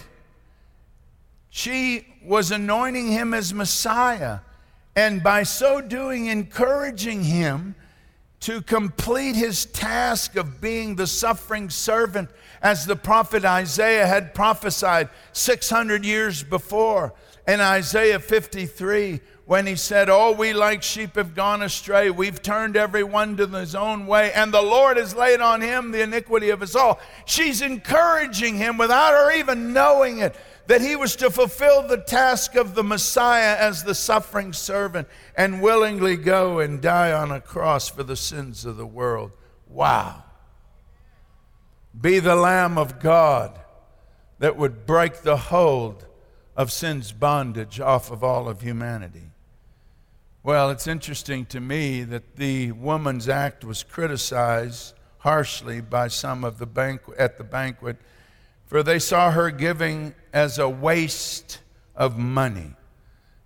she 1.50 2.04
was 2.25 2.50
anointing 2.50 3.12
him 3.12 3.33
as 3.33 3.54
Messiah. 3.54 4.40
And 4.97 5.23
by 5.23 5.45
so 5.45 5.80
doing, 5.80 6.26
encouraging 6.26 7.23
him 7.23 7.76
to 8.40 8.61
complete 8.62 9.35
his 9.35 9.66
task 9.66 10.37
of 10.37 10.61
being 10.61 10.97
the 10.97 11.07
suffering 11.07 11.71
servant 11.71 12.28
as 12.62 12.87
the 12.87 12.97
prophet 12.97 13.45
Isaiah 13.45 14.07
had 14.07 14.35
prophesied 14.35 15.09
600 15.33 16.05
years 16.05 16.43
before 16.43 17.14
in 17.47 17.61
Isaiah 17.61 18.21
53 18.21 19.21
when 19.47 19.66
he 19.66 19.76
said, 19.76 20.11
Oh, 20.11 20.33
we 20.33 20.52
like 20.52 20.83
sheep 20.83 21.14
have 21.14 21.35
gone 21.35 21.62
astray. 21.62 22.11
We've 22.11 22.43
turned 22.43 22.76
everyone 22.76 23.37
to 23.37 23.47
his 23.47 23.75
own 23.75 24.07
way, 24.07 24.33
and 24.33 24.52
the 24.52 24.62
Lord 24.62 24.97
has 24.97 25.14
laid 25.14 25.40
on 25.40 25.61
him 25.61 25.93
the 25.93 26.02
iniquity 26.02 26.50
of 26.50 26.62
us 26.62 26.75
all. 26.75 27.00
She's 27.25 27.62
encouraging 27.62 28.57
him 28.57 28.76
without 28.76 29.12
her 29.12 29.33
even 29.38 29.73
knowing 29.73 30.19
it 30.19 30.35
that 30.67 30.81
he 30.81 30.97
was 30.97 31.17
to 31.17 31.31
fulfill 31.31 31.87
the 31.87 31.99
task 31.99 32.55
of 32.55 32.75
the 32.75 32.83
Messiah 32.83 33.57
as 33.57 33.85
the 33.85 33.95
suffering 33.95 34.53
servant 34.53 35.09
and 35.37 35.63
willingly 35.63 36.17
go 36.17 36.59
and 36.59 36.81
die 36.81 37.13
on 37.13 37.31
a 37.31 37.41
cross 37.41 37.89
for 37.89 38.03
the 38.03 38.17
sins 38.17 38.65
of 38.65 38.77
the 38.77 38.87
world. 38.87 39.33
Wow. 39.69 40.25
Be 41.99 42.19
the 42.19 42.37
Lamb 42.37 42.79
of 42.79 42.99
God 42.99 43.59
that 44.39 44.57
would 44.57 44.87
break 44.87 45.23
the 45.23 45.37
hold 45.37 46.07
of 46.57 46.73
sin's 46.73 47.13
bondage 47.13 47.81
off 47.81 48.11
of 48.11 48.25
all 48.25 48.49
of 48.49 48.61
humanity. 48.61 49.31
Well, 50.43 50.71
it's 50.71 50.87
interesting 50.87 51.47
to 51.47 51.61
me 51.61 52.05
that 52.05 52.37
the 52.37 52.73
woman's 52.73 53.29
act 53.29 53.65
was 53.65 53.83
criticized 53.83 54.95
harshly 55.19 55.81
by 55.81 56.09
some 56.09 56.45
of 56.45 56.59
the 56.59 56.67
banquet 56.67 57.19
at 57.19 57.37
the 57.37 57.45
banquet, 57.45 57.97
for 58.67 58.83
they 58.83 58.99
saw 58.99 59.31
her 59.31 59.51
giving 59.51 60.15
as 60.33 60.59
a 60.59 60.69
waste 60.69 61.61
of 61.95 62.19
money. 62.19 62.73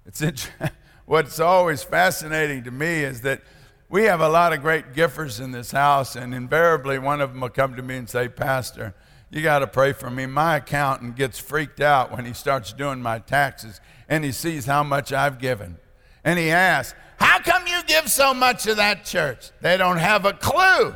It's 0.06 0.48
what's 1.06 1.38
always 1.38 1.82
fascinating 1.82 2.64
to 2.64 2.70
me 2.70 3.04
is 3.04 3.20
that 3.22 3.42
we 3.88 4.04
have 4.04 4.20
a 4.20 4.28
lot 4.28 4.52
of 4.52 4.60
great 4.60 4.94
givers 4.94 5.40
in 5.40 5.50
this 5.50 5.72
house, 5.72 6.14
and 6.14 6.32
invariably 6.32 6.98
one 6.98 7.20
of 7.20 7.32
them 7.32 7.40
will 7.40 7.48
come 7.48 7.74
to 7.74 7.82
me 7.82 7.96
and 7.96 8.08
say, 8.08 8.28
Pastor, 8.28 8.94
you 9.30 9.42
got 9.42 9.60
to 9.60 9.66
pray 9.66 9.92
for 9.92 10.10
me. 10.10 10.26
My 10.26 10.56
accountant 10.56 11.16
gets 11.16 11.38
freaked 11.38 11.80
out 11.80 12.12
when 12.12 12.24
he 12.24 12.32
starts 12.32 12.72
doing 12.72 13.00
my 13.00 13.18
taxes 13.18 13.80
and 14.08 14.24
he 14.24 14.32
sees 14.32 14.66
how 14.66 14.82
much 14.82 15.12
I've 15.12 15.38
given. 15.38 15.78
And 16.24 16.38
he 16.38 16.50
asks, 16.50 16.98
How 17.16 17.38
come 17.38 17.66
you 17.66 17.80
give 17.86 18.10
so 18.10 18.34
much 18.34 18.64
to 18.64 18.74
that 18.74 19.04
church? 19.04 19.50
They 19.60 19.76
don't 19.76 19.98
have 19.98 20.24
a 20.24 20.32
clue 20.32 20.94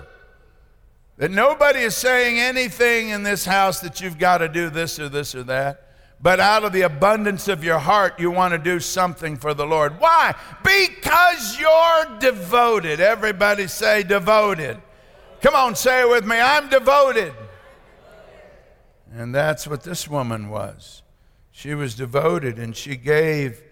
that 1.17 1.31
nobody 1.31 1.81
is 1.81 1.97
saying 1.97 2.39
anything 2.39 3.11
in 3.11 3.23
this 3.23 3.45
house 3.45 3.81
that 3.81 4.01
you've 4.01 4.19
got 4.19 4.39
to 4.39 4.49
do 4.49 4.71
this 4.71 4.99
or 4.99 5.09
this 5.09 5.35
or 5.35 5.45
that. 5.45 5.81
But 6.21 6.41
out 6.41 6.65
of 6.65 6.73
the 6.73 6.83
abundance 6.83 7.49
of 7.49 7.63
your 7.63 7.79
heart, 7.79 8.19
you 8.19 8.31
want 8.31 8.53
to 8.53 8.59
do 8.59 8.81
something 8.81 9.37
for 9.37 9.53
the 9.53 9.67
Lord. 9.67 10.01
Why? 10.01 10.35
Because 10.63 11.59
you're 11.59 12.19
devoted. 12.19 12.99
Everybody 12.99 13.67
say 13.67 14.03
devoted. 14.03 14.81
Come 15.43 15.55
on, 15.55 15.77
say 15.77 16.01
it 16.01 16.09
with 16.09 16.25
me. 16.25 16.41
I'm 16.41 16.69
devoted. 16.71 17.35
And 19.13 19.35
that's 19.35 19.67
what 19.67 19.83
this 19.83 20.09
woman 20.09 20.49
was. 20.49 21.03
She 21.51 21.75
was 21.75 21.95
devoted 21.95 22.59
and 22.59 22.75
she 22.75 22.97
gave 22.97 23.63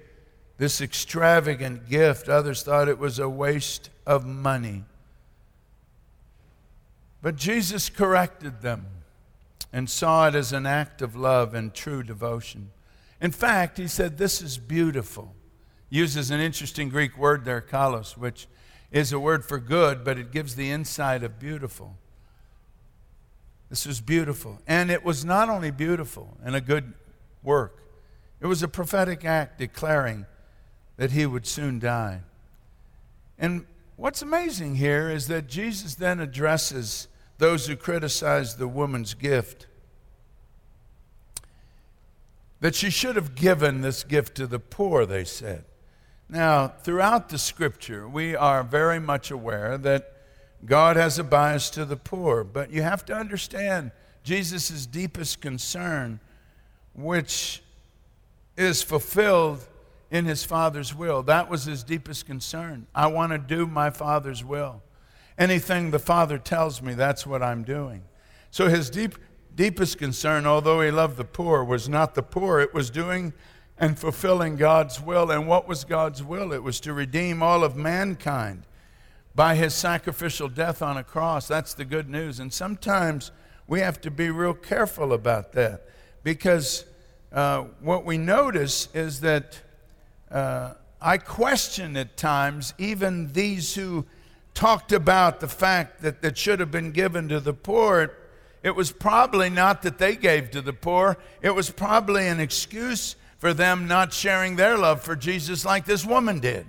this 0.59 0.81
extravagant 0.81 1.89
gift. 1.89 2.29
Others 2.29 2.63
thought 2.63 2.89
it 2.89 2.99
was 2.99 3.19
a 3.19 3.29
waste 3.29 3.91
of 4.07 4.25
money. 4.25 4.85
But 7.23 7.37
Jesus 7.37 7.89
corrected 7.89 8.61
them 8.61 8.87
and 9.73 9.89
saw 9.89 10.29
it 10.29 10.35
as 10.35 10.53
an 10.53 10.67
act 10.67 11.01
of 11.01 11.17
love 11.17 11.55
and 11.55 11.73
true 11.73 12.03
devotion. 12.03 12.71
In 13.21 13.31
fact, 13.31 13.79
he 13.79 13.87
said, 13.87 14.19
This 14.19 14.43
is 14.43 14.59
beautiful. 14.59 15.35
Uses 15.89 16.31
an 16.31 16.41
interesting 16.41 16.89
Greek 16.89 17.17
word 17.17 17.45
there, 17.45 17.61
kalos, 17.61 18.17
which 18.17 18.49
is 18.91 19.13
a 19.13 19.21
word 19.21 19.45
for 19.45 19.59
good, 19.59 20.05
but 20.05 20.19
it 20.19 20.33
gives 20.33 20.57
the 20.57 20.71
insight 20.71 21.23
of 21.23 21.39
beautiful. 21.39 21.97
This 23.71 23.87
was 23.87 24.01
beautiful. 24.01 24.59
And 24.67 24.91
it 24.91 25.05
was 25.05 25.25
not 25.25 25.49
only 25.49 25.71
beautiful 25.71 26.37
and 26.45 26.57
a 26.57 26.61
good 26.61 26.93
work, 27.43 27.83
it 28.41 28.47
was 28.47 28.63
a 28.63 28.69
prophetic 28.69 29.25
act 29.25 29.59
declaring 29.59 30.27
that 30.97 31.13
he 31.13 31.25
would 31.25 31.47
soon 31.47 31.79
die. 31.79 32.21
And 33.39 33.65
what's 33.97 34.21
amazing 34.21 34.77
here 34.77 35.09
is 35.09 35.29
that 35.29 35.47
Jesus 35.47 35.95
then 35.95 36.21
addresses 36.21 37.09
those 37.43 37.67
who 37.67 37.75
criticize 37.75 38.55
the 38.55 38.69
woman's 38.69 39.15
gift 39.15 39.67
that 42.61 42.73
she 42.73 42.89
should 42.89 43.17
have 43.17 43.35
given 43.35 43.81
this 43.81 44.05
gift 44.05 44.37
to 44.37 44.47
the 44.47 44.61
poor, 44.61 45.05
they 45.05 45.25
said. 45.25 45.65
Now, 46.29 46.69
throughout 46.69 47.31
the 47.31 47.39
scripture, 47.39 48.09
we 48.09 48.37
are 48.37 48.63
very 48.63 49.01
much 49.01 49.33
aware 49.33 49.77
that 49.79 50.13
God 50.65 50.95
has 50.95 51.19
a 51.19 51.25
bias 51.25 51.69
to 51.71 51.85
the 51.85 51.97
poor, 51.97 52.45
but 52.45 52.71
you 52.71 52.83
have 52.83 53.05
to 53.07 53.13
understand 53.13 53.91
Jesus' 54.23 54.87
deepest 54.87 55.41
concern, 55.41 56.21
which 56.95 57.61
is 58.57 58.85
fulfilled 58.85 59.67
in 60.13 60.27
his 60.27 60.45
Father's 60.45 60.95
will. 60.95 61.25
That 61.25 61.51
was 61.51 61.65
his 61.65 61.83
deepest 61.83 62.25
concern. 62.25 62.87
I 62.95 63.09
want 63.09 63.33
to 63.33 63.39
do 63.39 63.67
my 63.67 63.91
Father's 63.91 64.45
will. 64.45 64.81
Anything 65.39 65.91
the 65.91 65.99
Father 65.99 66.39
tells 66.39 66.83
me, 66.83 66.95
that's 66.95 67.27
what 67.27 67.43
I'm 67.43 67.63
doing. 67.63 68.03
So 68.51 68.69
his 68.69 68.91
deep, 68.91 69.17
deepest 69.55 69.99
concern, 69.99 70.47
although 70.47 70.81
he 70.81 70.91
loved 70.91 71.17
the 71.17 71.25
poor, 71.25 71.65
was 71.65 71.89
not 71.89 72.15
the 72.15 72.23
poor, 72.23 72.61
it 72.61 72.75
was 72.75 72.91
doing 72.91 73.33
and 73.79 73.99
fulfilling 73.99 74.57
God's 74.57 75.01
will. 75.01 75.31
And 75.31 75.49
what 75.49 75.67
was 75.67 75.85
God's 75.85 76.23
will? 76.23 76.53
It 76.53 76.63
was 76.63 76.81
to 76.81 76.93
redeem 76.93 77.43
all 77.43 77.65
of 77.65 77.77
mankind 77.77 78.65
by 79.35 79.55
his 79.55 79.75
sacrificial 79.75 80.49
death 80.49 80.83
on 80.83 80.97
a 80.97 81.05
cross. 81.05 81.49
That's 81.49 81.75
the 81.75 81.85
good 81.85 82.09
news. 82.09 82.39
And 82.39 82.53
sometimes 82.53 83.33
we 83.67 83.81
have 83.81 84.01
to 84.03 84.11
be 84.11 84.31
real 84.31 84.55
careful 84.55 85.13
about 85.13 85.53
that 85.53 85.89
because 86.23 86.85
uh, 87.33 87.63
what 87.81 88.05
we 88.05 88.19
notice 88.19 88.89
is 88.95 89.21
that 89.21 89.61
uh, 90.31 90.75
I 91.01 91.19
question 91.19 91.97
at 91.97 92.17
times 92.17 92.75
even 92.79 93.33
these 93.33 93.75
who 93.75 94.07
talked 94.55 94.93
about 94.93 95.41
the 95.41 95.49
fact 95.49 96.03
that 96.03 96.23
that 96.23 96.37
should 96.37 96.61
have 96.61 96.71
been 96.71 96.93
given 96.93 97.29
to 97.29 97.41
the 97.41 97.55
poor. 97.55 98.15
It 98.63 98.77
was 98.77 98.93
probably 98.93 99.51
not 99.51 99.83
that 99.83 99.99
they 99.99 100.15
gave 100.17 100.51
to 100.53 100.61
the 100.61 100.73
poor, 100.73 101.19
it 101.41 101.55
was 101.55 101.71
probably 101.71 102.29
an 102.29 102.41
excuse 102.41 103.17
for 103.39 103.53
them 103.53 103.89
not 103.89 104.13
sharing 104.13 104.55
their 104.55 104.79
love 104.79 105.03
for 105.03 105.17
Jesus 105.17 105.65
like 105.65 105.85
this 105.85 106.07
woman 106.07 106.39
did. 106.39 106.67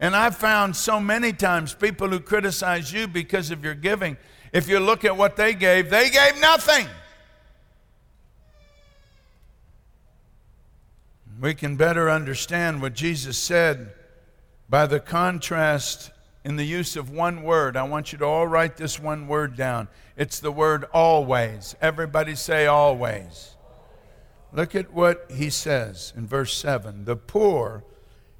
And 0.00 0.16
I've 0.16 0.36
found 0.36 0.74
so 0.74 0.98
many 0.98 1.32
times 1.32 1.72
people 1.72 2.08
who 2.08 2.20
criticize 2.20 2.92
you 2.92 3.06
because 3.06 3.50
of 3.50 3.64
your 3.64 3.74
giving, 3.74 4.16
if 4.52 4.68
you 4.68 4.80
look 4.80 5.04
at 5.04 5.16
what 5.16 5.36
they 5.36 5.54
gave, 5.54 5.88
they 5.88 6.10
gave 6.10 6.40
nothing. 6.40 6.86
We 11.40 11.54
can 11.54 11.76
better 11.76 12.10
understand 12.10 12.82
what 12.82 12.94
Jesus 12.94 13.36
said 13.36 13.92
by 14.68 14.86
the 14.86 15.00
contrast 15.00 16.10
in 16.46 16.54
the 16.54 16.64
use 16.64 16.94
of 16.94 17.10
one 17.10 17.42
word. 17.42 17.76
I 17.76 17.82
want 17.82 18.12
you 18.12 18.18
to 18.18 18.24
all 18.24 18.46
write 18.46 18.76
this 18.76 19.00
one 19.00 19.26
word 19.26 19.56
down. 19.56 19.88
It's 20.16 20.38
the 20.38 20.52
word 20.52 20.84
always. 20.94 21.74
Everybody 21.82 22.36
say 22.36 22.66
always. 22.66 23.56
Look 24.52 24.76
at 24.76 24.92
what 24.92 25.26
he 25.28 25.50
says 25.50 26.12
in 26.16 26.24
verse 26.28 26.56
7 26.56 27.04
The 27.04 27.16
poor 27.16 27.82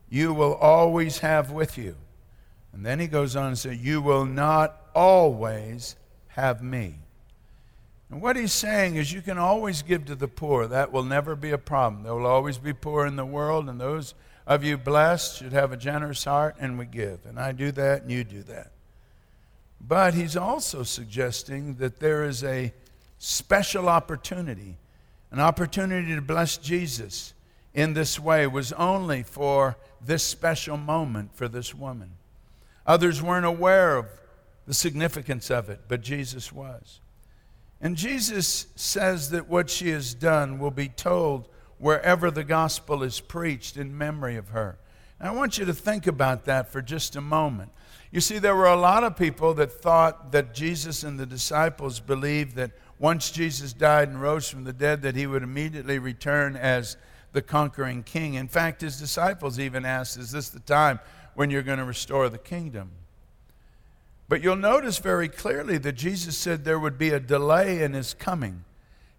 you 0.09 0.33
will 0.33 0.55
always 0.55 1.19
have 1.19 1.51
with 1.51 1.77
you. 1.77 1.97
And 2.73 2.87
then 2.87 3.01
he 3.01 3.09
goes 3.09 3.35
on 3.35 3.49
and 3.49 3.59
says, 3.59 3.79
You 3.79 4.01
will 4.01 4.25
not 4.25 4.81
always 4.95 5.97
have 6.29 6.63
me. 6.63 7.01
And 8.09 8.23
what 8.23 8.37
he's 8.37 8.53
saying 8.53 8.95
is 8.95 9.13
you 9.13 9.21
can 9.21 9.37
always 9.37 9.83
give 9.83 10.05
to 10.05 10.15
the 10.15 10.29
poor. 10.29 10.69
That 10.69 10.93
will 10.93 11.03
never 11.03 11.35
be 11.35 11.51
a 11.51 11.59
problem. 11.59 12.05
There 12.05 12.15
will 12.15 12.27
always 12.27 12.59
be 12.59 12.73
poor 12.73 13.05
in 13.05 13.17
the 13.17 13.27
world, 13.27 13.69
and 13.69 13.81
those 13.81 14.15
of 14.47 14.63
you 14.63 14.77
blessed 14.79 15.39
should 15.39 15.53
have 15.53 15.73
a 15.73 15.77
generous 15.77 16.25
heart, 16.25 16.57
and 16.61 16.79
we 16.79 16.87
give. 16.87 17.27
And 17.27 17.39
I 17.39 17.53
do 17.53 17.73
that, 17.73 18.03
and 18.03 18.11
you 18.11 18.25
do 18.25 18.43
that. 18.45 18.71
But 19.81 20.15
he's 20.15 20.37
also 20.37 20.83
suggesting 20.83 21.75
that 21.77 22.01
there 22.01 22.25
is 22.25 22.45
a 22.45 22.73
special 23.19 23.89
opportunity, 23.89 24.77
an 25.31 25.41
opportunity 25.41 26.15
to 26.15 26.23
bless 26.23 26.57
Jesus 26.57 27.35
in 27.75 27.93
this 27.93 28.19
way 28.19 28.47
was 28.47 28.73
only 28.73 29.23
for 29.23 29.77
this 30.05 30.23
special 30.23 30.77
moment 30.77 31.37
for 31.37 31.47
this 31.47 31.75
woman. 31.75 32.13
Others 32.87 33.23
weren't 33.23 33.45
aware 33.45 33.97
of 33.97 34.07
the 34.67 34.75
significance 34.75 35.51
of 35.51 35.69
it, 35.69 35.81
but 35.87 36.01
Jesus 36.01 36.53
was. 36.53 37.01
And 37.81 37.97
Jesus 37.97 38.67
says 38.77 39.31
that 39.31 39.49
what 39.49 39.69
she 39.69 39.91
has 39.91 40.15
done 40.15 40.59
will 40.59 40.71
be 40.71 40.89
told 40.89 41.49
wherever 41.79 42.31
the 42.31 42.45
gospel 42.45 43.03
is 43.03 43.21
preached 43.21 43.77
in 43.77 43.97
memory 43.97 44.37
of 44.37 44.51
her. 44.51 44.79
And 45.21 45.29
I 45.29 45.33
want 45.33 45.59
you 45.59 45.65
to 45.65 45.75
think 45.75 46.07
about 46.07 46.45
that 46.45 46.71
for 46.71 46.83
just 46.83 47.17
a 47.17 47.21
moment. 47.21 47.71
You 48.11 48.21
see, 48.21 48.39
there 48.39 48.57
were 48.57 48.67
a 48.67 48.77
lot 48.77 49.05
of 49.05 49.17
people 49.17 49.55
that 49.55 49.73
thought 49.73 50.33
that 50.33 50.55
Jesus 50.55 51.03
and 51.03 51.19
the 51.19 51.27
disciples 51.27 52.01
believed 52.01 52.57
that 52.57 52.71
once 52.99 53.31
Jesus 53.31 53.73
died 53.73 54.09
and 54.09 54.21
rose 54.21 54.49
from 54.49 54.65
the 54.65 54.73
dead, 54.73 55.03
that 55.03 55.17
he 55.17 55.27
would 55.27 55.43
immediately 55.43 55.99
return 55.99 56.57
as 56.57 56.97
the 57.33 57.43
conquering 57.43 58.03
king. 58.03 58.35
In 58.35 58.49
fact, 58.49 58.81
his 58.81 58.99
disciples 58.99 59.59
even 59.59 59.85
asked, 59.85 60.17
Is 60.17 60.31
this 60.31 60.49
the 60.49 60.61
time 60.61 61.01
when 61.35 61.51
you're 61.51 61.63
going 61.63 61.79
to 61.79 61.85
restore 61.85 62.29
the 62.29 62.39
kingdom? 62.39 62.91
But 64.29 64.43
you'll 64.43 64.57
notice 64.57 64.99
very 64.99 65.29
clearly 65.29 65.79
that 65.79 65.93
Jesus 65.93 66.37
said 66.37 66.65
there 66.65 66.81
would 66.81 66.99
be 66.99 67.11
a 67.11 67.21
delay 67.21 67.83
in 67.83 67.93
his 67.93 68.15
coming. 68.15 68.65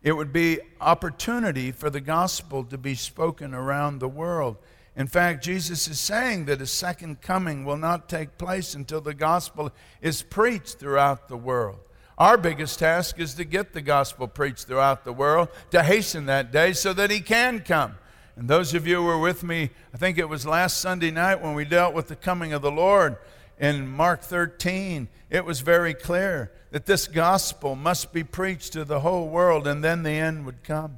It 0.08 0.16
would 0.16 0.32
be 0.32 0.62
opportunity 0.80 1.74
for 1.74 1.90
the 1.90 2.00
gospel 2.00 2.64
to 2.64 2.78
be 2.78 2.96
spoken 2.96 3.54
around 3.54 4.00
the 4.00 4.08
world. 4.08 4.56
In 4.96 5.06
fact, 5.06 5.44
Jesus 5.44 5.86
is 5.90 6.00
saying 6.00 6.46
that 6.46 6.62
his 6.62 6.72
second 6.72 7.20
coming 7.20 7.66
will 7.66 7.76
not 7.76 8.08
take 8.08 8.38
place 8.38 8.74
until 8.74 9.02
the 9.02 9.14
gospel 9.14 9.70
is 10.02 10.22
preached 10.22 10.80
throughout 10.80 11.28
the 11.28 11.36
world. 11.36 11.80
Our 12.18 12.38
biggest 12.38 12.80
task 12.80 13.20
is 13.20 13.34
to 13.34 13.44
get 13.44 13.74
the 13.74 13.82
gospel 13.82 14.30
preached 14.30 14.68
throughout 14.68 15.04
the 15.04 15.12
world, 15.12 15.50
to 15.72 15.84
hasten 15.84 16.26
that 16.28 16.54
day 16.54 16.72
so 16.72 16.94
that 16.94 17.12
he 17.12 17.20
can 17.20 17.60
come. 17.60 17.96
And 18.38 18.48
those 18.48 18.74
of 18.74 18.88
you 18.88 19.02
who 19.02 19.04
were 19.04 19.20
with 19.20 19.44
me, 19.44 19.72
I 19.94 19.98
think 19.98 20.18
it 20.18 20.30
was 20.30 20.46
last 20.46 20.78
Sunday 20.78 21.12
night 21.12 21.42
when 21.42 21.54
we 21.54 21.66
dealt 21.66 21.94
with 21.94 22.08
the 22.08 22.16
coming 22.16 22.54
of 22.54 22.62
the 22.62 22.72
Lord, 22.72 23.18
in 23.60 23.88
Mark 23.88 24.22
13, 24.22 25.08
it 25.30 25.46
was 25.46 25.62
very 25.62 25.94
clear 25.94 26.52
that 26.72 26.86
this 26.86 27.08
gospel 27.08 27.76
must 27.76 28.14
be 28.14 28.24
preached 28.24 28.74
to 28.74 28.86
the 28.86 29.00
whole 29.00 29.28
world 29.28 29.68
and 29.68 29.84
then 29.84 30.04
the 30.04 30.12
end 30.12 30.46
would 30.46 30.64
come. 30.64 30.98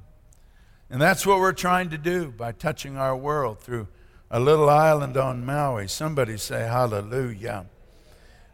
And 0.90 1.02
that's 1.02 1.26
what 1.26 1.40
we're 1.40 1.54
trying 1.54 1.90
to 1.92 1.98
do 1.98 2.32
by 2.32 2.52
touching 2.52 2.98
our 2.98 3.16
world 3.16 3.60
through 3.60 3.88
a 4.32 4.40
little 4.40 4.70
island 4.70 5.18
on 5.18 5.46
Maui. 5.46 5.88
Somebody 5.88 6.38
say 6.38 6.62
hallelujah. 6.62 7.66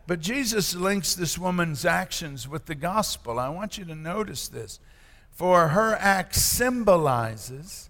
But 0.07 0.19
Jesus 0.19 0.75
links 0.75 1.15
this 1.15 1.38
woman's 1.38 1.85
actions 1.85 2.47
with 2.47 2.65
the 2.65 2.75
gospel. 2.75 3.39
I 3.39 3.50
want 3.50 3.77
you 3.77 3.85
to 3.85 3.95
notice 3.95 4.47
this. 4.47 4.79
For 5.31 5.69
her 5.69 5.95
act 5.95 6.35
symbolizes 6.35 7.89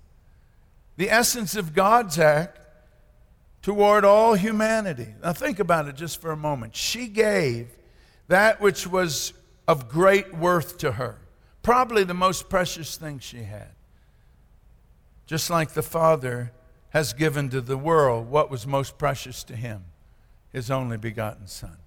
the 0.97 1.09
essence 1.09 1.55
of 1.55 1.73
God's 1.73 2.17
act 2.17 2.59
toward 3.65 4.05
all 4.05 4.35
humanity. 4.35 5.07
Now, 5.23 5.33
think 5.33 5.57
about 5.57 5.87
it 5.87 5.95
just 5.95 6.21
for 6.21 6.29
a 6.29 6.37
moment. 6.37 6.75
She 6.75 7.07
gave 7.07 7.75
that 8.27 8.61
which 8.61 8.85
was 8.85 9.33
of 9.67 9.89
great 9.89 10.35
worth 10.37 10.77
to 10.77 10.91
her, 10.91 11.17
probably 11.63 12.03
the 12.03 12.13
most 12.13 12.47
precious 12.47 12.95
thing 12.95 13.17
she 13.17 13.41
had. 13.41 13.71
Just 15.25 15.49
like 15.49 15.71
the 15.71 15.81
Father 15.81 16.51
has 16.89 17.13
given 17.13 17.49
to 17.49 17.59
the 17.59 17.75
world 17.75 18.29
what 18.29 18.51
was 18.51 18.67
most 18.67 18.99
precious 18.99 19.43
to 19.45 19.55
him 19.55 19.85
his 20.53 20.69
only 20.69 20.97
begotten 20.97 21.47
Son. 21.47 21.77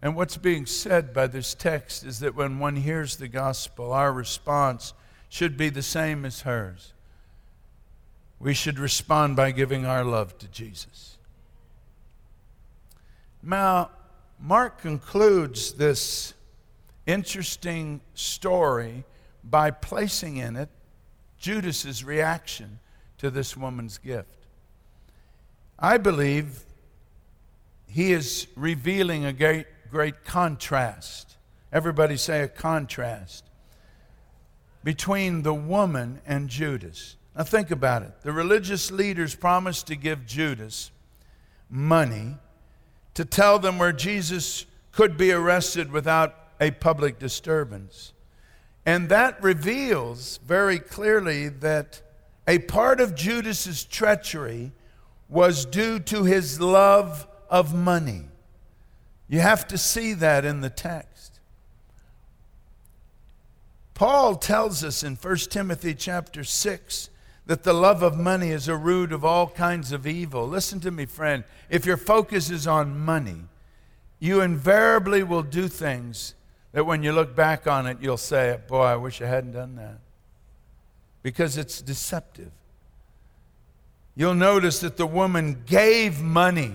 And 0.00 0.16
what's 0.16 0.38
being 0.38 0.64
said 0.64 1.12
by 1.12 1.26
this 1.26 1.52
text 1.54 2.02
is 2.02 2.20
that 2.20 2.34
when 2.34 2.60
one 2.60 2.76
hears 2.76 3.16
the 3.16 3.28
gospel, 3.28 3.92
our 3.92 4.10
response 4.10 4.94
should 5.28 5.58
be 5.58 5.68
the 5.68 5.82
same 5.82 6.24
as 6.24 6.40
hers 6.40 6.94
we 8.40 8.54
should 8.54 8.78
respond 8.78 9.36
by 9.36 9.50
giving 9.50 9.84
our 9.84 10.04
love 10.04 10.38
to 10.38 10.48
Jesus. 10.48 11.18
Now, 13.42 13.90
Mark 14.40 14.80
concludes 14.80 15.72
this 15.72 16.34
interesting 17.06 18.00
story 18.14 19.04
by 19.42 19.70
placing 19.70 20.36
in 20.36 20.56
it 20.56 20.68
Judas's 21.38 22.04
reaction 22.04 22.78
to 23.18 23.30
this 23.30 23.56
woman's 23.56 23.98
gift. 23.98 24.46
I 25.78 25.96
believe 25.98 26.64
he 27.86 28.12
is 28.12 28.46
revealing 28.56 29.24
a 29.24 29.32
great, 29.32 29.66
great 29.90 30.24
contrast. 30.24 31.36
Everybody 31.72 32.16
say 32.16 32.42
a 32.42 32.48
contrast 32.48 33.44
between 34.84 35.42
the 35.42 35.54
woman 35.54 36.20
and 36.26 36.48
Judas. 36.48 37.16
Now, 37.38 37.44
think 37.44 37.70
about 37.70 38.02
it. 38.02 38.10
The 38.22 38.32
religious 38.32 38.90
leaders 38.90 39.36
promised 39.36 39.86
to 39.86 39.94
give 39.94 40.26
Judas 40.26 40.90
money 41.70 42.34
to 43.14 43.24
tell 43.24 43.60
them 43.60 43.78
where 43.78 43.92
Jesus 43.92 44.66
could 44.90 45.16
be 45.16 45.30
arrested 45.30 45.92
without 45.92 46.34
a 46.60 46.72
public 46.72 47.20
disturbance. 47.20 48.12
And 48.84 49.08
that 49.10 49.40
reveals 49.40 50.38
very 50.38 50.80
clearly 50.80 51.48
that 51.48 52.02
a 52.48 52.58
part 52.58 53.00
of 53.00 53.14
Judas's 53.14 53.84
treachery 53.84 54.72
was 55.28 55.64
due 55.64 56.00
to 56.00 56.24
his 56.24 56.60
love 56.60 57.28
of 57.48 57.72
money. 57.72 58.24
You 59.28 59.38
have 59.40 59.68
to 59.68 59.78
see 59.78 60.12
that 60.14 60.44
in 60.44 60.60
the 60.60 60.70
text. 60.70 61.38
Paul 63.94 64.34
tells 64.34 64.82
us 64.82 65.04
in 65.04 65.14
1 65.14 65.36
Timothy 65.50 65.94
chapter 65.94 66.42
6 66.42 67.10
that 67.48 67.62
the 67.62 67.72
love 67.72 68.02
of 68.02 68.18
money 68.18 68.50
is 68.50 68.68
a 68.68 68.76
root 68.76 69.10
of 69.10 69.24
all 69.24 69.48
kinds 69.48 69.90
of 69.90 70.06
evil. 70.06 70.46
Listen 70.46 70.80
to 70.80 70.90
me, 70.90 71.06
friend. 71.06 71.44
If 71.70 71.86
your 71.86 71.96
focus 71.96 72.50
is 72.50 72.66
on 72.66 72.98
money, 72.98 73.40
you 74.20 74.42
invariably 74.42 75.22
will 75.22 75.42
do 75.42 75.66
things 75.66 76.34
that 76.72 76.84
when 76.84 77.02
you 77.02 77.10
look 77.10 77.34
back 77.34 77.66
on 77.66 77.86
it, 77.86 77.96
you'll 78.02 78.18
say, 78.18 78.60
Boy, 78.68 78.82
I 78.82 78.96
wish 78.96 79.22
I 79.22 79.26
hadn't 79.26 79.52
done 79.52 79.76
that. 79.76 79.98
Because 81.22 81.56
it's 81.56 81.80
deceptive. 81.80 82.50
You'll 84.14 84.34
notice 84.34 84.80
that 84.80 84.98
the 84.98 85.06
woman 85.06 85.62
gave 85.64 86.20
money 86.20 86.74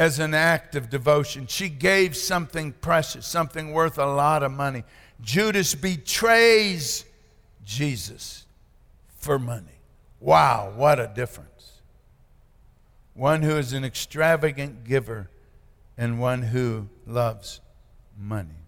as 0.00 0.18
an 0.18 0.34
act 0.34 0.74
of 0.74 0.90
devotion. 0.90 1.46
She 1.46 1.68
gave 1.68 2.16
something 2.16 2.72
precious, 2.72 3.24
something 3.24 3.72
worth 3.72 3.98
a 3.98 4.06
lot 4.06 4.42
of 4.42 4.50
money. 4.50 4.82
Judas 5.22 5.76
betrays 5.76 7.04
Jesus 7.64 8.46
for 9.16 9.38
money. 9.38 9.75
Wow, 10.26 10.72
what 10.74 10.98
a 10.98 11.06
difference. 11.06 11.82
One 13.14 13.42
who 13.42 13.58
is 13.58 13.72
an 13.72 13.84
extravagant 13.84 14.82
giver 14.82 15.30
and 15.96 16.18
one 16.18 16.42
who 16.42 16.88
loves 17.06 17.60
money. 18.18 18.66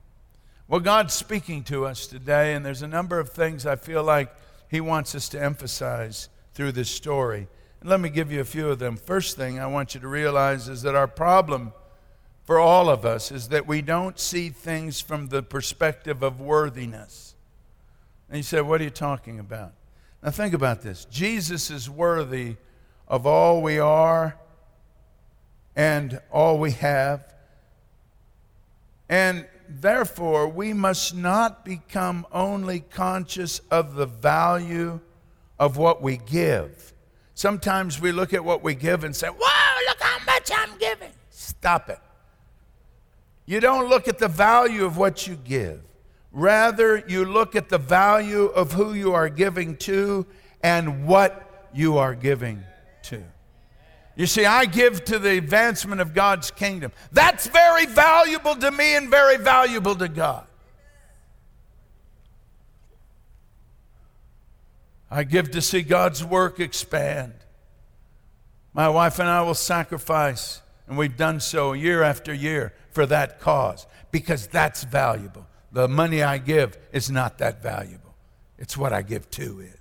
Well, 0.68 0.78
God's 0.78 1.14
speaking 1.14 1.64
to 1.64 1.84
us 1.84 2.06
today, 2.06 2.54
and 2.54 2.64
there's 2.64 2.82
a 2.82 2.86
number 2.86 3.18
of 3.18 3.30
things 3.30 3.66
I 3.66 3.74
feel 3.74 4.04
like 4.04 4.32
He 4.70 4.80
wants 4.80 5.16
us 5.16 5.28
to 5.30 5.42
emphasize 5.42 6.28
through 6.54 6.70
this 6.72 6.90
story. 6.90 7.48
Let 7.82 7.98
me 7.98 8.08
give 8.08 8.30
you 8.30 8.40
a 8.40 8.44
few 8.44 8.68
of 8.68 8.78
them. 8.78 8.96
First 8.96 9.36
thing 9.36 9.58
I 9.58 9.66
want 9.66 9.96
you 9.96 10.00
to 10.00 10.06
realize 10.06 10.68
is 10.68 10.82
that 10.82 10.94
our 10.94 11.08
problem 11.08 11.72
for 12.44 12.60
all 12.60 12.88
of 12.88 13.04
us 13.04 13.32
is 13.32 13.48
that 13.48 13.66
we 13.66 13.82
don't 13.82 14.20
see 14.20 14.50
things 14.50 15.00
from 15.00 15.26
the 15.26 15.42
perspective 15.42 16.22
of 16.22 16.40
worthiness. 16.40 17.34
And 18.28 18.36
you 18.36 18.44
say, 18.44 18.60
What 18.60 18.80
are 18.80 18.84
you 18.84 18.90
talking 18.90 19.40
about? 19.40 19.72
Now, 20.22 20.30
think 20.30 20.54
about 20.54 20.82
this 20.82 21.04
Jesus 21.06 21.70
is 21.70 21.88
worthy 21.88 22.56
of 23.06 23.26
all 23.26 23.62
we 23.62 23.78
are 23.78 24.36
and 25.76 26.20
all 26.30 26.58
we 26.58 26.72
have. 26.72 27.24
And 29.08 29.46
therefore, 29.68 30.48
we 30.48 30.72
must 30.72 31.14
not 31.14 31.64
become 31.64 32.26
only 32.32 32.80
conscious 32.80 33.60
of 33.70 33.94
the 33.94 34.06
value 34.06 35.00
of 35.58 35.76
what 35.76 36.02
we 36.02 36.18
give. 36.18 36.92
Sometimes 37.34 38.00
we 38.00 38.12
look 38.12 38.34
at 38.34 38.44
what 38.44 38.62
we 38.62 38.74
give 38.74 39.04
and 39.04 39.14
say, 39.14 39.28
Wow, 39.28 39.76
look 39.86 40.00
how 40.00 40.24
much 40.24 40.50
I'm 40.54 40.76
giving. 40.78 41.10
Stop 41.30 41.88
it. 41.88 42.00
You 43.46 43.60
don't 43.60 43.88
look 43.88 44.08
at 44.08 44.18
the 44.18 44.28
value 44.28 44.84
of 44.84 44.98
what 44.98 45.26
you 45.26 45.36
give. 45.36 45.80
Rather, 46.32 47.02
you 47.08 47.24
look 47.24 47.56
at 47.56 47.68
the 47.68 47.78
value 47.78 48.44
of 48.46 48.72
who 48.72 48.92
you 48.92 49.14
are 49.14 49.28
giving 49.28 49.76
to 49.78 50.26
and 50.62 51.06
what 51.06 51.68
you 51.72 51.98
are 51.98 52.14
giving 52.14 52.62
to. 53.02 53.22
You 54.16 54.26
see, 54.26 54.44
I 54.44 54.64
give 54.64 55.04
to 55.06 55.18
the 55.18 55.38
advancement 55.38 56.00
of 56.00 56.12
God's 56.12 56.50
kingdom. 56.50 56.92
That's 57.12 57.46
very 57.46 57.86
valuable 57.86 58.56
to 58.56 58.70
me 58.70 58.96
and 58.96 59.08
very 59.08 59.36
valuable 59.36 59.94
to 59.94 60.08
God. 60.08 60.44
I 65.10 65.24
give 65.24 65.52
to 65.52 65.62
see 65.62 65.82
God's 65.82 66.24
work 66.24 66.60
expand. 66.60 67.32
My 68.74 68.88
wife 68.88 69.18
and 69.18 69.28
I 69.28 69.42
will 69.42 69.54
sacrifice, 69.54 70.60
and 70.86 70.98
we've 70.98 71.16
done 71.16 71.40
so 71.40 71.72
year 71.72 72.02
after 72.02 72.34
year 72.34 72.74
for 72.90 73.06
that 73.06 73.40
cause 73.40 73.86
because 74.10 74.46
that's 74.48 74.84
valuable. 74.84 75.46
The 75.72 75.88
money 75.88 76.22
I 76.22 76.38
give 76.38 76.78
is 76.92 77.10
not 77.10 77.38
that 77.38 77.62
valuable, 77.62 78.14
it's 78.58 78.76
what 78.76 78.92
I 78.92 79.02
give 79.02 79.30
to 79.32 79.60
is. 79.60 79.74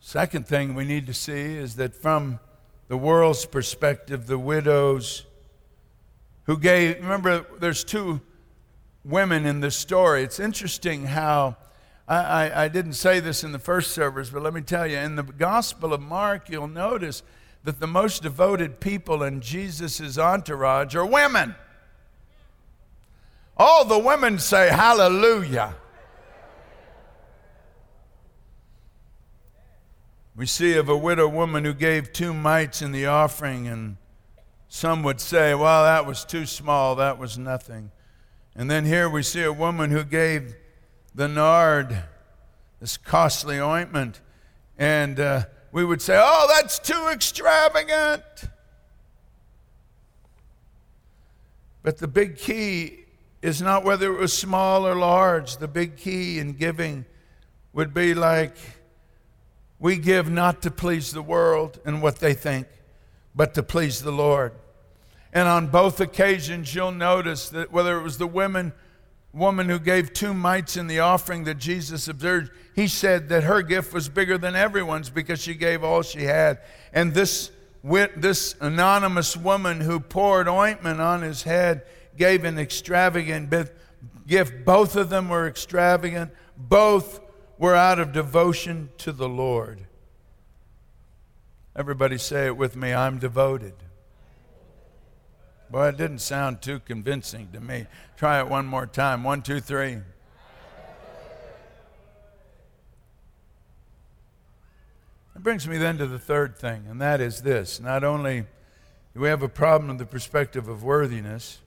Second 0.00 0.46
thing 0.46 0.74
we 0.74 0.86
need 0.86 1.06
to 1.06 1.12
see 1.12 1.56
is 1.56 1.76
that 1.76 1.94
from 1.94 2.40
the 2.88 2.96
world's 2.96 3.44
perspective, 3.44 4.26
the 4.26 4.38
widows 4.38 5.26
who 6.44 6.56
gave, 6.58 6.96
remember, 7.02 7.44
there's 7.60 7.84
two 7.84 8.22
women 9.04 9.44
in 9.44 9.60
this 9.60 9.76
story. 9.76 10.22
It's 10.22 10.40
interesting 10.40 11.04
how, 11.04 11.56
I, 12.08 12.64
I, 12.64 12.68
didn't 12.68 12.94
say 12.94 13.20
this 13.20 13.44
in 13.44 13.52
the 13.52 13.58
first 13.58 13.90
service, 13.90 14.30
but 14.30 14.42
let 14.42 14.54
me 14.54 14.62
tell 14.62 14.86
you, 14.86 14.96
in 14.96 15.16
the 15.16 15.22
Gospel 15.22 15.92
of 15.92 16.00
Mark, 16.00 16.48
you'll 16.48 16.68
notice 16.68 17.22
that 17.64 17.80
the 17.80 17.86
most 17.86 18.22
devoted 18.22 18.80
people 18.80 19.22
in 19.22 19.40
Jesus' 19.40 20.18
entourage 20.18 20.94
are 20.94 21.06
women. 21.06 21.54
All 23.56 23.84
the 23.84 23.98
women 23.98 24.38
say 24.38 24.68
hallelujah. 24.68 25.74
We 30.36 30.46
see 30.46 30.76
of 30.76 30.88
a 30.88 30.96
widow 30.96 31.26
woman 31.26 31.64
who 31.64 31.74
gave 31.74 32.12
two 32.12 32.32
mites 32.32 32.80
in 32.80 32.92
the 32.92 33.06
offering, 33.06 33.66
and 33.66 33.96
some 34.68 35.02
would 35.02 35.20
say, 35.20 35.52
well, 35.52 35.82
that 35.82 36.06
was 36.06 36.24
too 36.24 36.46
small, 36.46 36.94
that 36.94 37.18
was 37.18 37.36
nothing. 37.36 37.90
And 38.54 38.70
then 38.70 38.84
here 38.84 39.10
we 39.10 39.24
see 39.24 39.42
a 39.42 39.52
woman 39.52 39.90
who 39.90 40.04
gave 40.04 40.54
the 41.12 41.26
nard, 41.26 42.04
this 42.78 42.96
costly 42.96 43.60
ointment, 43.60 44.20
and 44.78 45.18
uh, 45.18 45.46
we 45.72 45.84
would 45.84 46.00
say, 46.00 46.18
oh, 46.20 46.46
that's 46.48 46.78
too 46.78 47.08
extravagant. 47.12 48.22
But 51.82 51.98
the 51.98 52.08
big 52.08 52.36
key 52.36 53.04
is 53.42 53.62
not 53.62 53.84
whether 53.84 54.12
it 54.12 54.18
was 54.18 54.32
small 54.32 54.86
or 54.86 54.94
large. 54.94 55.58
The 55.58 55.68
big 55.68 55.96
key 55.96 56.38
in 56.38 56.52
giving 56.52 57.04
would 57.72 57.94
be 57.94 58.14
like, 58.14 58.56
we 59.78 59.96
give 59.96 60.28
not 60.28 60.62
to 60.62 60.70
please 60.70 61.12
the 61.12 61.22
world 61.22 61.78
and 61.84 62.02
what 62.02 62.16
they 62.16 62.34
think, 62.34 62.66
but 63.34 63.54
to 63.54 63.62
please 63.62 64.02
the 64.02 64.10
Lord. 64.10 64.52
And 65.32 65.46
on 65.46 65.68
both 65.68 66.00
occasions, 66.00 66.74
you'll 66.74 66.90
notice 66.90 67.48
that 67.50 67.70
whether 67.70 67.98
it 67.98 68.02
was 68.02 68.18
the 68.18 68.26
women, 68.26 68.72
woman 69.32 69.68
who 69.68 69.78
gave 69.78 70.12
two 70.12 70.34
mites 70.34 70.76
in 70.76 70.86
the 70.86 71.00
offering 71.00 71.44
that 71.44 71.58
Jesus 71.58 72.08
observed, 72.08 72.50
he 72.74 72.88
said 72.88 73.28
that 73.28 73.44
her 73.44 73.62
gift 73.62 73.92
was 73.92 74.08
bigger 74.08 74.38
than 74.38 74.56
everyone's 74.56 75.10
because 75.10 75.40
she 75.40 75.54
gave 75.54 75.84
all 75.84 76.02
she 76.02 76.22
had. 76.22 76.60
And 76.92 77.14
this, 77.14 77.50
this 77.82 78.54
anonymous 78.60 79.36
woman 79.36 79.80
who 79.80 80.00
poured 80.00 80.48
ointment 80.48 81.00
on 81.00 81.22
his 81.22 81.42
head 81.42 81.82
gave 82.16 82.44
an 82.44 82.58
extravagant 82.58 83.52
gift. 84.26 84.64
Both 84.64 84.96
of 84.96 85.10
them 85.10 85.28
were 85.28 85.46
extravagant. 85.46 86.32
Both 86.56 87.20
we're 87.58 87.74
out 87.74 87.98
of 87.98 88.12
devotion 88.12 88.90
to 88.98 89.12
the 89.12 89.28
Lord. 89.28 89.86
Everybody 91.76 92.18
say 92.18 92.46
it 92.46 92.56
with 92.56 92.76
me 92.76 92.92
I'm 92.92 93.18
devoted. 93.18 93.74
Boy, 95.70 95.88
it 95.88 95.96
didn't 95.98 96.20
sound 96.20 96.62
too 96.62 96.80
convincing 96.80 97.48
to 97.52 97.60
me. 97.60 97.86
Try 98.16 98.40
it 98.40 98.48
one 98.48 98.66
more 98.66 98.86
time. 98.86 99.22
One, 99.22 99.42
two, 99.42 99.60
three. 99.60 99.98
It 105.36 105.42
brings 105.42 105.68
me 105.68 105.76
then 105.78 105.98
to 105.98 106.06
the 106.06 106.18
third 106.18 106.58
thing, 106.58 106.86
and 106.88 107.00
that 107.00 107.20
is 107.20 107.42
this. 107.42 107.78
Not 107.78 108.02
only 108.02 108.46
do 109.14 109.20
we 109.20 109.28
have 109.28 109.42
a 109.42 109.48
problem 109.48 109.90
in 109.90 109.98
the 109.98 110.06
perspective 110.06 110.68
of 110.68 110.82
worthiness, 110.82 111.58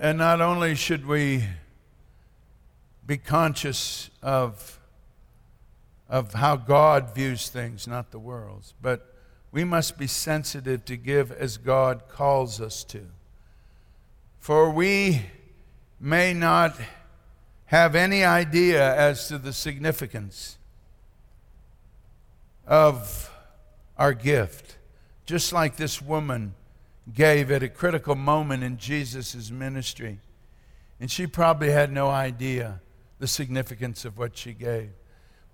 and 0.00 0.16
not 0.16 0.40
only 0.40 0.74
should 0.74 1.06
we 1.06 1.44
be 3.06 3.18
conscious 3.18 4.08
of, 4.22 4.78
of 6.08 6.32
how 6.32 6.56
God 6.56 7.14
views 7.14 7.48
things, 7.48 7.86
not 7.86 8.12
the 8.12 8.18
world's. 8.18 8.72
But 8.80 9.09
we 9.52 9.64
must 9.64 9.98
be 9.98 10.06
sensitive 10.06 10.84
to 10.84 10.96
give 10.96 11.32
as 11.32 11.56
God 11.56 12.08
calls 12.08 12.60
us 12.60 12.84
to. 12.84 13.06
For 14.38 14.70
we 14.70 15.22
may 15.98 16.32
not 16.32 16.76
have 17.66 17.94
any 17.94 18.24
idea 18.24 18.94
as 18.96 19.28
to 19.28 19.38
the 19.38 19.52
significance 19.52 20.58
of 22.66 23.30
our 23.98 24.14
gift, 24.14 24.76
just 25.26 25.52
like 25.52 25.76
this 25.76 26.00
woman 26.00 26.54
gave 27.12 27.50
at 27.50 27.62
a 27.62 27.68
critical 27.68 28.14
moment 28.14 28.62
in 28.62 28.76
Jesus' 28.76 29.50
ministry. 29.50 30.18
And 31.00 31.10
she 31.10 31.26
probably 31.26 31.70
had 31.70 31.92
no 31.92 32.08
idea 32.08 32.80
the 33.18 33.26
significance 33.26 34.04
of 34.04 34.16
what 34.16 34.36
she 34.36 34.52
gave. 34.52 34.90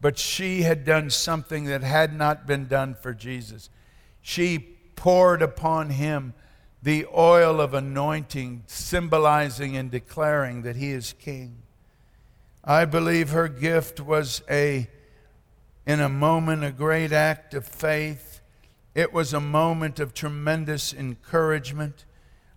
But 0.01 0.19
she 0.19 0.63
had 0.63 0.85
done 0.85 1.11
something 1.11 1.65
that 1.65 1.83
had 1.83 2.15
not 2.15 2.47
been 2.47 2.67
done 2.67 2.95
for 2.95 3.15
Jesus. 3.15 3.71
She 4.29 4.59
poured 4.97 5.41
upon 5.41 5.91
him 5.91 6.35
the 6.83 7.07
oil 7.17 7.61
of 7.61 7.75
anointing, 7.75 8.65
symbolizing 8.67 9.77
and 9.77 9.89
declaring 9.89 10.63
that 10.63 10.75
he 10.75 10.91
is 10.91 11.13
king. 11.13 11.59
I 12.65 12.87
believe 12.87 13.31
her 13.31 13.47
gift 13.47 14.01
was 14.01 14.43
a, 14.51 14.91
in 15.87 16.01
a 16.01 16.09
moment, 16.09 16.65
a 16.65 16.73
great 16.73 17.13
act 17.13 17.55
of 17.55 17.69
faith. 17.69 18.41
It 18.97 19.13
was 19.13 19.33
a 19.33 19.39
moment 19.39 20.01
of 20.01 20.13
tremendous 20.13 20.93
encouragement. 20.93 22.05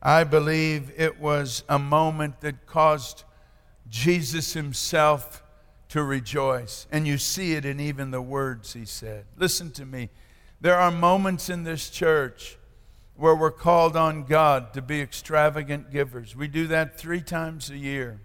I 0.02 0.24
believe 0.24 0.92
it 0.98 1.20
was 1.20 1.64
a 1.70 1.78
moment 1.78 2.42
that 2.42 2.66
caused 2.66 3.26
Jesus 3.88 4.54
himself 4.54 5.44
to 5.90 6.02
rejoice. 6.02 6.88
And 6.92 7.06
you 7.06 7.20
see 7.20 7.54
it 7.54 7.64
in 7.64 7.80
even 7.80 8.10
the 8.10 8.24
words 8.24 8.74
he 8.74 8.86
said. 8.86 9.26
Listen 9.38 9.70
to 9.74 9.86
me. 9.86 10.10
There 10.62 10.76
are 10.76 10.92
moments 10.92 11.50
in 11.50 11.64
this 11.64 11.90
church 11.90 12.58
where 13.16 13.36
we're 13.36 13.52
called 13.52 13.96
on 13.96 14.24
God 14.24 14.74
to 14.74 14.82
be 14.82 15.02
extravagant 15.02 15.92
givers. 15.92 16.36
We 16.36 16.48
do 16.48 16.68
that 16.68 16.98
three 16.98 17.22
times 17.22 17.70
a 17.70 17.78
year 17.78 18.20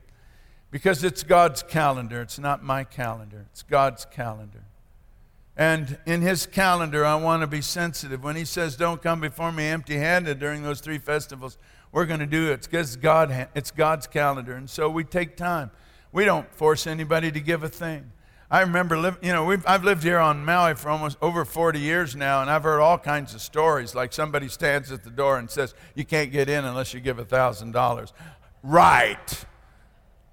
because 0.71 1.05
it's 1.05 1.23
God's 1.23 1.63
calendar. 1.63 2.21
It's 2.21 2.39
not 2.39 2.63
my 2.63 2.83
calendar, 2.85 3.47
it's 3.51 3.63
God's 3.63 4.05
calendar. 4.05 4.65
And 5.57 5.99
in 6.05 6.21
his 6.21 6.47
calendar, 6.47 7.05
I 7.05 7.15
want 7.15 7.43
to 7.43 7.47
be 7.47 7.61
sensitive. 7.61 8.25
When 8.25 8.35
he 8.35 8.45
says, 8.45 8.77
Don't 8.77 9.01
come 9.01 9.21
before 9.21 9.53
me 9.53 9.69
empty 9.69 9.97
handed 9.97 10.41
during 10.41 10.65
those 10.65 10.81
three 10.81 10.99
festivals, 10.99 11.59
we're 11.93 12.07
going 12.07 12.19
to 12.21 12.27
do 12.27 12.51
it. 12.51 12.63
Because 12.63 12.97
God, 12.97 13.49
it's 13.55 13.71
God's 13.71 14.09
calendar. 14.09 14.55
And 14.55 14.69
so 14.69 14.91
we 14.91 15.05
take 15.05 15.37
time. 15.37 15.71
We 16.11 16.25
don't 16.25 16.53
force 16.53 16.89
anybody 16.89 17.31
to 17.31 17.41
give 17.41 17.63
a 17.63 17.69
thing. 17.69 18.11
I 18.55 18.61
remember, 18.61 18.97
live, 18.97 19.19
you 19.21 19.33
know, 19.33 19.51
I've 19.67 19.83
lived 19.83 20.05
here 20.05 20.21
on 20.21 20.45
Maui 20.45 20.77
for 20.77 20.89
almost 20.89 21.19
over 21.21 21.45
40 21.45 21.81
years 21.81 22.15
now, 22.15 22.41
and 22.41 22.49
I've 22.49 22.63
heard 22.63 22.79
all 22.79 22.99
kinds 22.99 23.35
of 23.35 23.41
stories. 23.41 23.97
Like 23.97 24.13
somebody 24.13 24.47
stands 24.47 24.93
at 24.93 25.03
the 25.03 25.11
door 25.11 25.39
and 25.39 25.51
says, 25.51 25.75
You 25.97 26.05
can't 26.05 26.31
get 26.31 26.49
in 26.49 26.65
unless 26.65 26.95
you 26.95 27.01
give 27.01 27.17
$1,000. 27.17 28.13
Right. 28.63 29.45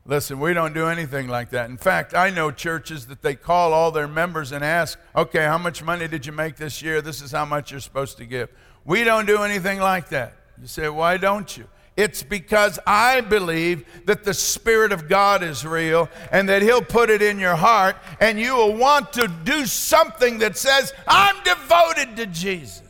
Listen, 0.05 0.39
we 0.39 0.53
don't 0.53 0.75
do 0.75 0.85
anything 0.85 1.29
like 1.29 1.49
that. 1.49 1.71
In 1.71 1.77
fact, 1.77 2.13
I 2.13 2.29
know 2.29 2.51
churches 2.51 3.07
that 3.07 3.23
they 3.23 3.33
call 3.33 3.73
all 3.73 3.89
their 3.89 4.07
members 4.07 4.51
and 4.51 4.63
ask, 4.63 4.99
Okay, 5.15 5.45
how 5.45 5.57
much 5.57 5.81
money 5.81 6.07
did 6.07 6.23
you 6.23 6.31
make 6.31 6.57
this 6.57 6.79
year? 6.83 7.01
This 7.01 7.23
is 7.23 7.31
how 7.31 7.45
much 7.45 7.71
you're 7.71 7.79
supposed 7.79 8.17
to 8.17 8.25
give. 8.27 8.49
We 8.85 9.03
don't 9.03 9.25
do 9.25 9.41
anything 9.41 9.79
like 9.79 10.09
that. 10.09 10.35
You 10.61 10.67
say, 10.67 10.89
why 10.89 11.17
don't 11.17 11.57
you? 11.57 11.67
It's 11.97 12.23
because 12.23 12.79
I 12.87 13.21
believe 13.21 13.85
that 14.05 14.23
the 14.23 14.33
Spirit 14.33 14.91
of 14.91 15.09
God 15.09 15.43
is 15.43 15.65
real 15.65 16.09
and 16.31 16.47
that 16.47 16.61
He'll 16.61 16.81
put 16.81 17.09
it 17.09 17.21
in 17.21 17.37
your 17.37 17.55
heart, 17.55 17.97
and 18.19 18.39
you 18.39 18.55
will 18.55 18.75
want 18.75 19.13
to 19.13 19.27
do 19.27 19.65
something 19.65 20.39
that 20.39 20.57
says, 20.57 20.93
I'm 21.07 21.35
devoted 21.43 22.15
to 22.15 22.25
Jesus. 22.27 22.81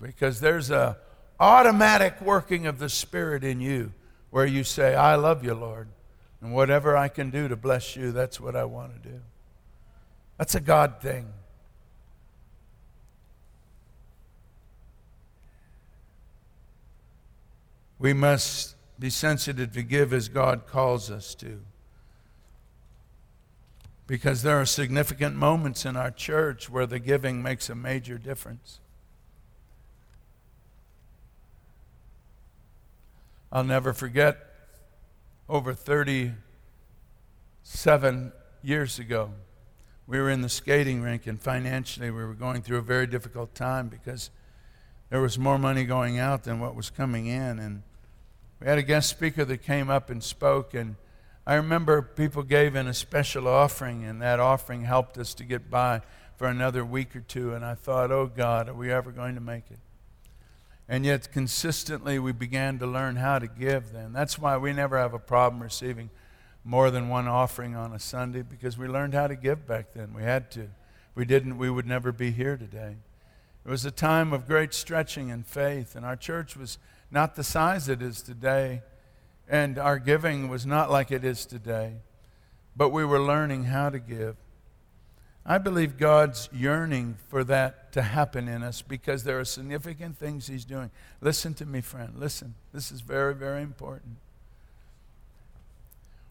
Because 0.00 0.40
there's 0.40 0.70
a 0.70 0.98
automatic 1.38 2.20
working 2.20 2.66
of 2.66 2.78
the 2.78 2.88
Spirit 2.88 3.44
in 3.44 3.60
you 3.60 3.92
where 4.30 4.46
you 4.46 4.64
say, 4.64 4.94
I 4.94 5.14
love 5.14 5.44
you, 5.44 5.54
Lord, 5.54 5.88
and 6.40 6.52
whatever 6.52 6.96
I 6.96 7.08
can 7.08 7.30
do 7.30 7.46
to 7.48 7.56
bless 7.56 7.94
you, 7.94 8.10
that's 8.10 8.40
what 8.40 8.56
I 8.56 8.64
want 8.64 9.00
to 9.00 9.08
do. 9.08 9.20
That's 10.38 10.56
a 10.56 10.60
God 10.60 11.00
thing. 11.00 11.28
We 18.04 18.12
must 18.12 18.76
be 18.98 19.08
sensitive 19.08 19.72
to 19.72 19.82
give 19.82 20.12
as 20.12 20.28
God 20.28 20.66
calls 20.66 21.10
us 21.10 21.34
to. 21.36 21.62
because 24.06 24.42
there 24.42 24.60
are 24.60 24.66
significant 24.66 25.36
moments 25.36 25.86
in 25.86 25.96
our 25.96 26.10
church 26.10 26.68
where 26.68 26.84
the 26.84 26.98
giving 26.98 27.42
makes 27.42 27.70
a 27.70 27.74
major 27.74 28.18
difference. 28.18 28.80
I'll 33.50 33.64
never 33.64 33.94
forget 33.94 34.36
over 35.48 35.72
37 35.72 38.32
years 38.62 38.98
ago, 38.98 39.30
we 40.06 40.18
were 40.18 40.28
in 40.28 40.42
the 40.42 40.50
skating 40.50 41.00
rink, 41.00 41.26
and 41.26 41.40
financially, 41.40 42.10
we 42.10 42.22
were 42.22 42.34
going 42.34 42.60
through 42.60 42.76
a 42.76 42.82
very 42.82 43.06
difficult 43.06 43.54
time 43.54 43.88
because 43.88 44.28
there 45.08 45.22
was 45.22 45.38
more 45.38 45.58
money 45.58 45.84
going 45.84 46.18
out 46.18 46.44
than 46.44 46.60
what 46.60 46.74
was 46.74 46.90
coming 46.90 47.24
in. 47.24 47.58
And 47.58 47.82
we 48.64 48.70
had 48.70 48.78
a 48.78 48.82
guest 48.82 49.10
speaker 49.10 49.44
that 49.44 49.58
came 49.58 49.90
up 49.90 50.08
and 50.08 50.24
spoke, 50.24 50.72
and 50.72 50.96
I 51.46 51.56
remember 51.56 52.00
people 52.00 52.42
gave 52.42 52.74
in 52.74 52.86
a 52.86 52.94
special 52.94 53.46
offering, 53.46 54.04
and 54.04 54.22
that 54.22 54.40
offering 54.40 54.84
helped 54.84 55.18
us 55.18 55.34
to 55.34 55.44
get 55.44 55.68
by 55.68 56.00
for 56.36 56.46
another 56.46 56.82
week 56.82 57.14
or 57.14 57.20
two. 57.20 57.52
And 57.52 57.62
I 57.62 57.74
thought, 57.74 58.10
oh 58.10 58.24
God, 58.24 58.70
are 58.70 58.74
we 58.74 58.90
ever 58.90 59.12
going 59.12 59.34
to 59.34 59.42
make 59.42 59.70
it? 59.70 59.80
And 60.88 61.04
yet, 61.04 61.30
consistently, 61.30 62.18
we 62.18 62.32
began 62.32 62.78
to 62.78 62.86
learn 62.86 63.16
how 63.16 63.38
to 63.38 63.46
give 63.46 63.92
then. 63.92 64.14
That's 64.14 64.38
why 64.38 64.56
we 64.56 64.72
never 64.72 64.96
have 64.96 65.12
a 65.12 65.18
problem 65.18 65.62
receiving 65.62 66.08
more 66.64 66.90
than 66.90 67.10
one 67.10 67.28
offering 67.28 67.76
on 67.76 67.92
a 67.92 67.98
Sunday 67.98 68.40
because 68.40 68.78
we 68.78 68.88
learned 68.88 69.12
how 69.12 69.26
to 69.26 69.36
give 69.36 69.66
back 69.66 69.92
then. 69.92 70.14
We 70.14 70.22
had 70.22 70.50
to. 70.52 70.60
If 70.62 71.16
we 71.16 71.26
didn't, 71.26 71.58
we 71.58 71.68
would 71.68 71.86
never 71.86 72.12
be 72.12 72.30
here 72.30 72.56
today. 72.56 72.96
It 73.66 73.70
was 73.70 73.84
a 73.84 73.90
time 73.90 74.32
of 74.32 74.46
great 74.46 74.72
stretching 74.72 75.30
and 75.30 75.46
faith, 75.46 75.94
and 75.94 76.06
our 76.06 76.16
church 76.16 76.56
was 76.56 76.78
not 77.14 77.36
the 77.36 77.44
size 77.44 77.88
it 77.88 78.02
is 78.02 78.20
today, 78.20 78.82
and 79.48 79.78
our 79.78 80.00
giving 80.00 80.48
was 80.48 80.66
not 80.66 80.90
like 80.90 81.12
it 81.12 81.24
is 81.24 81.46
today, 81.46 81.98
but 82.76 82.88
we 82.88 83.04
were 83.04 83.20
learning 83.20 83.64
how 83.64 83.88
to 83.88 84.00
give. 84.00 84.36
I 85.46 85.58
believe 85.58 85.96
God's 85.96 86.48
yearning 86.52 87.16
for 87.28 87.44
that 87.44 87.92
to 87.92 88.02
happen 88.02 88.48
in 88.48 88.64
us 88.64 88.82
because 88.82 89.22
there 89.22 89.38
are 89.38 89.44
significant 89.44 90.18
things 90.18 90.48
He's 90.48 90.64
doing. 90.64 90.90
Listen 91.20 91.54
to 91.54 91.66
me, 91.66 91.82
friend. 91.82 92.14
Listen. 92.16 92.54
This 92.72 92.90
is 92.90 93.00
very, 93.00 93.34
very 93.34 93.62
important. 93.62 94.16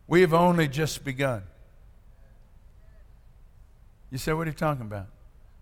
We 0.06 0.19
have 0.19 0.34
only 0.34 0.67
just 0.67 1.06
begun. 1.06 1.43
You 4.12 4.17
say, 4.17 4.34
What 4.34 4.48
are 4.48 4.50
you 4.50 4.56
talking 4.58 4.82
about? 4.82 5.08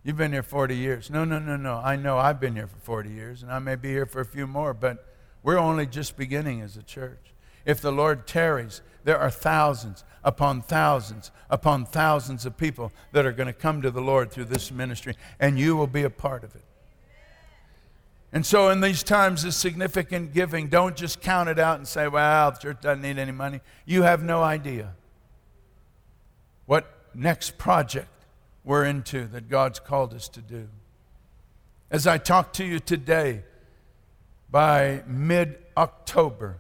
You've 0.03 0.17
been 0.17 0.31
here 0.31 0.41
40 0.41 0.75
years. 0.75 1.11
No, 1.11 1.25
no, 1.25 1.37
no, 1.37 1.57
no. 1.57 1.75
I 1.75 1.95
know 1.95 2.17
I've 2.17 2.39
been 2.39 2.55
here 2.55 2.65
for 2.65 2.79
40 2.79 3.11
years, 3.11 3.43
and 3.43 3.51
I 3.51 3.59
may 3.59 3.75
be 3.75 3.89
here 3.89 4.07
for 4.07 4.21
a 4.21 4.25
few 4.25 4.47
more, 4.47 4.73
but 4.73 5.10
we're 5.43 5.57
only 5.57 5.85
just 5.85 6.17
beginning 6.17 6.61
as 6.61 6.77
a 6.77 6.83
church. 6.83 7.33
If 7.65 7.81
the 7.81 7.91
Lord 7.91 8.27
tarries, 8.27 8.81
there 9.03 9.17
are 9.17 9.31
thousands 9.31 10.03
upon 10.23 10.61
thousands 10.61 11.31
upon 11.49 11.85
thousands 11.85 12.45
of 12.45 12.55
people 12.57 12.91
that 13.11 13.25
are 13.25 13.31
going 13.31 13.47
to 13.47 13.53
come 13.53 13.81
to 13.81 13.91
the 13.91 14.01
Lord 14.01 14.31
through 14.31 14.45
this 14.45 14.71
ministry, 14.71 15.15
and 15.39 15.59
you 15.59 15.75
will 15.75 15.87
be 15.87 16.03
a 16.03 16.09
part 16.09 16.43
of 16.43 16.55
it. 16.55 16.63
And 18.33 18.45
so, 18.45 18.69
in 18.69 18.79
these 18.79 19.03
times 19.03 19.43
of 19.43 19.53
significant 19.53 20.33
giving, 20.33 20.67
don't 20.67 20.95
just 20.95 21.19
count 21.21 21.49
it 21.49 21.59
out 21.59 21.77
and 21.77 21.87
say, 21.87 22.07
well, 22.07 22.51
the 22.51 22.57
church 22.57 22.77
doesn't 22.81 23.01
need 23.01 23.17
any 23.17 23.33
money. 23.33 23.59
You 23.85 24.03
have 24.03 24.23
no 24.23 24.41
idea 24.41 24.93
what 26.65 26.89
next 27.13 27.57
project 27.57 28.07
we're 28.63 28.85
into 28.85 29.25
that 29.27 29.49
God's 29.49 29.79
called 29.79 30.13
us 30.13 30.29
to 30.29 30.39
do. 30.39 30.69
As 31.89 32.07
I 32.07 32.17
talk 32.17 32.53
to 32.53 32.63
you 32.63 32.79
today, 32.79 33.43
by 34.51 35.03
mid 35.07 35.57
October, 35.77 36.57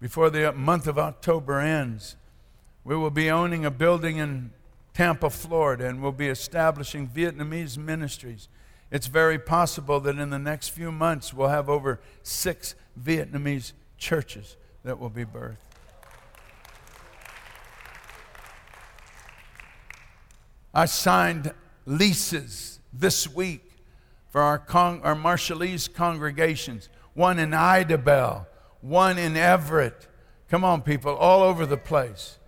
before 0.00 0.30
the 0.30 0.52
month 0.52 0.86
of 0.86 0.98
October 0.98 1.58
ends, 1.58 2.16
we 2.84 2.96
will 2.96 3.10
be 3.10 3.28
owning 3.28 3.66
a 3.66 3.70
building 3.70 4.18
in 4.18 4.52
Tampa, 4.94 5.30
Florida, 5.30 5.86
and 5.86 6.00
we'll 6.00 6.12
be 6.12 6.28
establishing 6.28 7.08
Vietnamese 7.08 7.76
ministries. 7.76 8.48
It's 8.90 9.08
very 9.08 9.38
possible 9.38 10.00
that 10.00 10.16
in 10.16 10.30
the 10.30 10.38
next 10.38 10.68
few 10.68 10.90
months 10.90 11.34
we'll 11.34 11.48
have 11.48 11.68
over 11.68 12.00
six 12.22 12.74
Vietnamese 12.98 13.72
churches 13.98 14.56
that 14.84 14.98
will 14.98 15.10
be 15.10 15.24
birthed. 15.24 15.56
I 20.72 20.86
signed 20.86 21.52
leases 21.84 22.78
this 22.92 23.28
week 23.28 23.67
for 24.30 24.40
our, 24.40 24.58
con- 24.58 25.00
our 25.02 25.14
Marshallese 25.14 25.92
congregations, 25.92 26.88
one 27.14 27.38
in 27.38 27.50
Idabel, 27.50 28.46
one 28.80 29.18
in 29.18 29.36
Everett. 29.36 30.06
Come 30.48 30.64
on, 30.64 30.82
people, 30.82 31.14
all 31.14 31.42
over 31.42 31.66
the 31.66 31.76
place. 31.76 32.38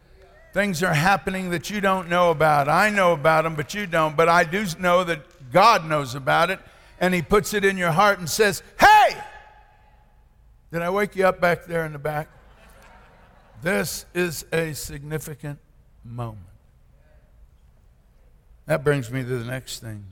Things 0.52 0.82
are 0.82 0.94
happening 0.94 1.50
that 1.50 1.70
you 1.70 1.80
don't 1.80 2.08
know 2.08 2.30
about. 2.30 2.68
I 2.68 2.90
know 2.90 3.12
about 3.12 3.44
them, 3.44 3.54
but 3.54 3.72
you 3.74 3.86
don't. 3.86 4.16
But 4.16 4.28
I 4.28 4.44
do 4.44 4.66
know 4.78 5.04
that 5.04 5.52
God 5.52 5.88
knows 5.88 6.14
about 6.14 6.50
it, 6.50 6.58
and 6.98 7.14
He 7.14 7.22
puts 7.22 7.54
it 7.54 7.64
in 7.64 7.76
your 7.76 7.92
heart 7.92 8.18
and 8.18 8.28
says, 8.28 8.62
Hey! 8.78 9.16
Did 10.72 10.82
I 10.82 10.90
wake 10.90 11.16
you 11.16 11.26
up 11.26 11.40
back 11.40 11.66
there 11.66 11.84
in 11.84 11.92
the 11.92 11.98
back? 11.98 12.28
This 13.62 14.06
is 14.14 14.44
a 14.52 14.72
significant 14.72 15.58
moment. 16.04 16.46
That 18.66 18.84
brings 18.84 19.10
me 19.10 19.22
to 19.22 19.38
the 19.38 19.44
next 19.44 19.80
thing. 19.80 20.04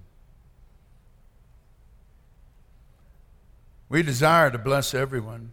We 3.88 4.03
desire 4.03 4.51
to 4.51 4.59
bless 4.59 4.94
everyone, 4.94 5.53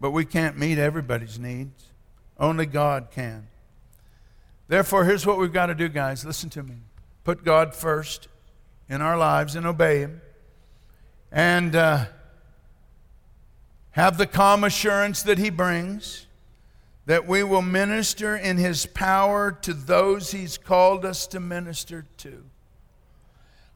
but 0.00 0.10
we 0.10 0.24
can't 0.24 0.56
meet 0.56 0.78
everybody's 0.78 1.38
needs. 1.38 1.90
Only 2.38 2.66
God 2.66 3.08
can. 3.10 3.48
Therefore, 4.68 5.04
here's 5.04 5.26
what 5.26 5.38
we've 5.38 5.52
got 5.52 5.66
to 5.66 5.74
do, 5.74 5.88
guys. 5.88 6.24
Listen 6.24 6.50
to 6.50 6.62
me. 6.62 6.76
Put 7.24 7.44
God 7.44 7.74
first 7.74 8.28
in 8.88 9.00
our 9.00 9.16
lives 9.16 9.54
and 9.54 9.66
obey 9.66 10.00
Him. 10.00 10.20
And 11.30 11.76
uh, 11.76 12.06
have 13.90 14.18
the 14.18 14.26
calm 14.26 14.64
assurance 14.64 15.22
that 15.22 15.38
He 15.38 15.50
brings 15.50 16.26
that 17.06 17.26
we 17.26 17.42
will 17.42 17.62
minister 17.62 18.36
in 18.36 18.56
His 18.56 18.86
power 18.86 19.52
to 19.62 19.72
those 19.72 20.32
He's 20.32 20.58
called 20.58 21.04
us 21.04 21.26
to 21.28 21.40
minister 21.40 22.06
to. 22.18 22.44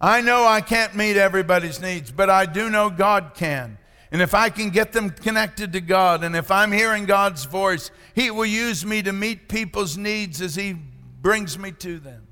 I 0.01 0.23
know 0.23 0.47
I 0.47 0.61
can't 0.61 0.95
meet 0.95 1.17
everybody's 1.17 1.81
needs, 1.81 2.11
but 2.11 2.31
I 2.31 2.47
do 2.47 2.71
know 2.71 2.89
God 2.89 3.33
can. 3.35 3.77
And 4.13 4.23
if 4.23 4.35
I 4.35 4.49
can 4.49 4.71
get 4.71 4.93
them 4.93 5.11
connected 5.11 5.73
to 5.75 5.81
God, 5.81 6.25
and 6.25 6.35
if 6.35 6.51
I'm 6.51 6.73
hearing 6.73 7.05
God's 7.05 7.45
voice, 7.45 7.91
He 8.15 8.31
will 8.31 8.47
use 8.47 8.85
me 8.85 9.03
to 9.03 9.13
meet 9.13 9.49
people's 9.49 9.97
needs 9.97 10.41
as 10.41 10.55
He 10.55 10.73
brings 11.21 11.59
me 11.59 11.73
to 11.73 11.99
them. 11.99 12.27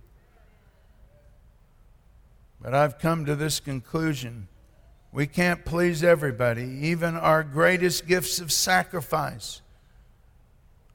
But 2.61 2.75
I've 2.75 2.99
come 2.99 3.27
to 3.27 3.37
this 3.37 3.61
conclusion 3.61 4.49
we 5.11 5.27
can't 5.27 5.65
please 5.65 6.05
everybody, 6.05 6.65
even 6.65 7.17
our 7.17 7.43
greatest 7.43 8.07
gifts 8.07 8.41
of 8.41 8.53
sacrifice 8.53 9.63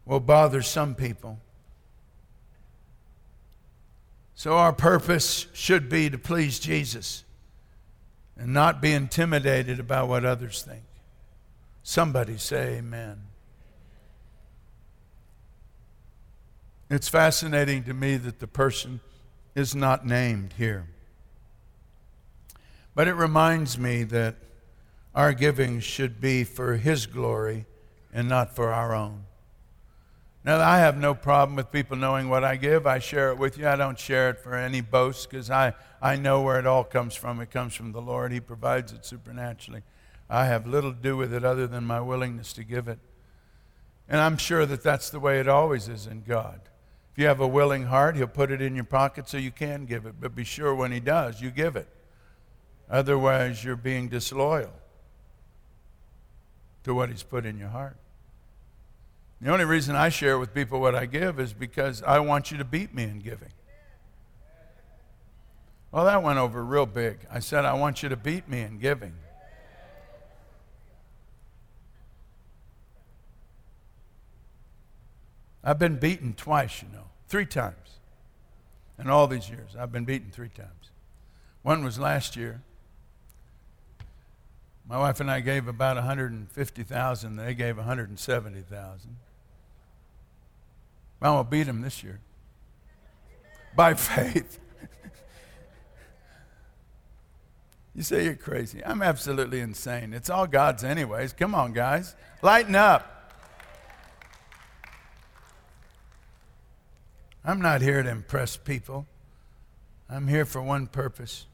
will 0.05 0.19
bother 0.19 0.61
some 0.61 0.93
people. 0.93 1.39
So, 4.35 4.57
our 4.57 4.73
purpose 4.73 5.47
should 5.53 5.89
be 5.89 6.09
to 6.09 6.17
please 6.17 6.59
Jesus 6.59 7.23
and 8.35 8.53
not 8.53 8.81
be 8.81 8.91
intimidated 8.91 9.79
about 9.79 10.07
what 10.07 10.25
others 10.25 10.63
think. 10.63 10.83
Somebody 11.83 12.37
say 12.37 12.77
amen. 12.77 13.21
It's 16.89 17.09
fascinating 17.09 17.83
to 17.83 17.93
me 17.93 18.17
that 18.17 18.39
the 18.39 18.47
person 18.47 18.99
is 19.55 19.75
not 19.75 20.05
named 20.05 20.53
here. 20.57 20.87
But 22.95 23.07
it 23.07 23.13
reminds 23.13 23.77
me 23.77 24.03
that 24.03 24.35
our 25.15 25.33
giving 25.33 25.79
should 25.79 26.19
be 26.19 26.43
for 26.43 26.75
His 26.75 27.05
glory 27.05 27.65
and 28.13 28.27
not 28.27 28.55
for 28.55 28.71
our 28.71 28.93
own. 28.93 29.25
Now, 30.45 30.59
I 30.59 30.79
have 30.79 30.97
no 30.97 31.13
problem 31.13 31.55
with 31.55 31.71
people 31.71 31.95
knowing 31.95 32.27
what 32.27 32.43
I 32.43 32.57
give. 32.57 32.85
I 32.85 32.99
share 32.99 33.31
it 33.31 33.37
with 33.37 33.57
you. 33.57 33.65
I 33.65 33.77
don't 33.77 33.97
share 33.97 34.29
it 34.29 34.39
for 34.39 34.55
any 34.55 34.81
boast 34.81 35.29
because 35.29 35.49
I, 35.49 35.73
I 36.01 36.17
know 36.17 36.41
where 36.41 36.59
it 36.59 36.67
all 36.67 36.83
comes 36.83 37.15
from. 37.15 37.39
It 37.39 37.49
comes 37.49 37.73
from 37.73 37.93
the 37.93 38.01
Lord, 38.01 38.33
He 38.33 38.41
provides 38.41 38.91
it 38.91 39.05
supernaturally. 39.05 39.83
I 40.29 40.45
have 40.45 40.67
little 40.67 40.91
to 40.91 40.99
do 40.99 41.15
with 41.15 41.33
it 41.33 41.45
other 41.45 41.65
than 41.65 41.85
my 41.85 42.01
willingness 42.01 42.51
to 42.53 42.63
give 42.63 42.89
it. 42.89 42.99
And 44.09 44.19
I'm 44.19 44.35
sure 44.35 44.65
that 44.65 44.83
that's 44.83 45.09
the 45.09 45.19
way 45.19 45.39
it 45.39 45.47
always 45.47 45.87
is 45.87 46.07
in 46.07 46.23
God. 46.23 46.59
If 47.13 47.19
you 47.19 47.27
have 47.27 47.39
a 47.39 47.47
willing 47.47 47.83
heart, 47.83 48.17
He'll 48.17 48.27
put 48.27 48.51
it 48.51 48.61
in 48.61 48.75
your 48.75 48.83
pocket 48.83 49.29
so 49.29 49.37
you 49.37 49.51
can 49.51 49.85
give 49.85 50.05
it. 50.05 50.15
But 50.19 50.35
be 50.35 50.43
sure 50.43 50.75
when 50.75 50.91
He 50.91 50.99
does, 50.99 51.41
you 51.41 51.51
give 51.51 51.77
it. 51.77 51.87
Otherwise, 52.89 53.63
you're 53.63 53.77
being 53.77 54.09
disloyal 54.09 54.73
to 56.83 56.93
what 56.93 57.09
He's 57.09 57.23
put 57.23 57.45
in 57.45 57.57
your 57.57 57.69
heart. 57.69 57.95
The 59.41 59.51
only 59.51 59.65
reason 59.65 59.95
I 59.95 60.09
share 60.09 60.39
with 60.39 60.53
people 60.53 60.79
what 60.79 60.95
I 60.95 61.05
give 61.05 61.39
is 61.39 61.53
because 61.53 62.01
I 62.03 62.19
want 62.19 62.51
you 62.51 62.57
to 62.57 62.63
beat 62.63 62.93
me 62.93 63.03
in 63.03 63.19
giving. 63.19 63.51
Well, 65.91 66.05
that 66.05 66.23
went 66.23 66.39
over 66.39 66.63
real 66.63 66.85
big. 66.85 67.19
I 67.31 67.39
said, 67.39 67.65
I 67.65 67.73
want 67.73 68.01
you 68.01 68.09
to 68.09 68.15
beat 68.15 68.47
me 68.47 68.61
in 68.61 68.79
giving. 68.79 69.13
I've 75.63 75.79
been 75.79 75.97
beaten 75.97 76.33
twice, 76.33 76.81
you 76.81 76.89
know, 76.91 77.05
three 77.27 77.45
times. 77.45 77.77
In 78.99 79.09
all 79.09 79.27
these 79.27 79.49
years, 79.49 79.75
I've 79.77 79.91
been 79.91 80.05
beaten 80.05 80.29
three 80.31 80.49
times. 80.49 80.91
One 81.61 81.83
was 81.83 81.97
last 81.97 82.35
year. 82.35 82.61
My 84.87 84.97
wife 84.97 85.19
and 85.19 85.31
I 85.31 85.39
gave 85.39 85.67
about 85.67 85.95
150,000. 85.95 87.35
They 87.35 87.53
gave 87.53 87.77
170,000. 87.77 89.17
I'm 91.21 91.43
beat 91.45 91.63
them 91.63 91.81
this 91.81 92.03
year 92.03 92.19
by 93.75 93.93
faith. 93.93 94.59
you 97.95 98.03
say 98.03 98.25
you're 98.25 98.35
crazy. 98.35 98.83
I'm 98.85 99.01
absolutely 99.01 99.61
insane. 99.61 100.13
It's 100.13 100.29
all 100.29 100.47
God's, 100.47 100.83
anyways. 100.83 101.31
Come 101.33 101.55
on, 101.55 101.71
guys. 101.71 102.15
Lighten 102.41 102.75
up. 102.75 103.09
I'm 107.45 107.61
not 107.61 107.81
here 107.81 108.03
to 108.03 108.09
impress 108.09 108.57
people. 108.57 109.05
I'm 110.09 110.27
here 110.27 110.45
for 110.45 110.61
one 110.61 110.87
purpose. 110.87 111.45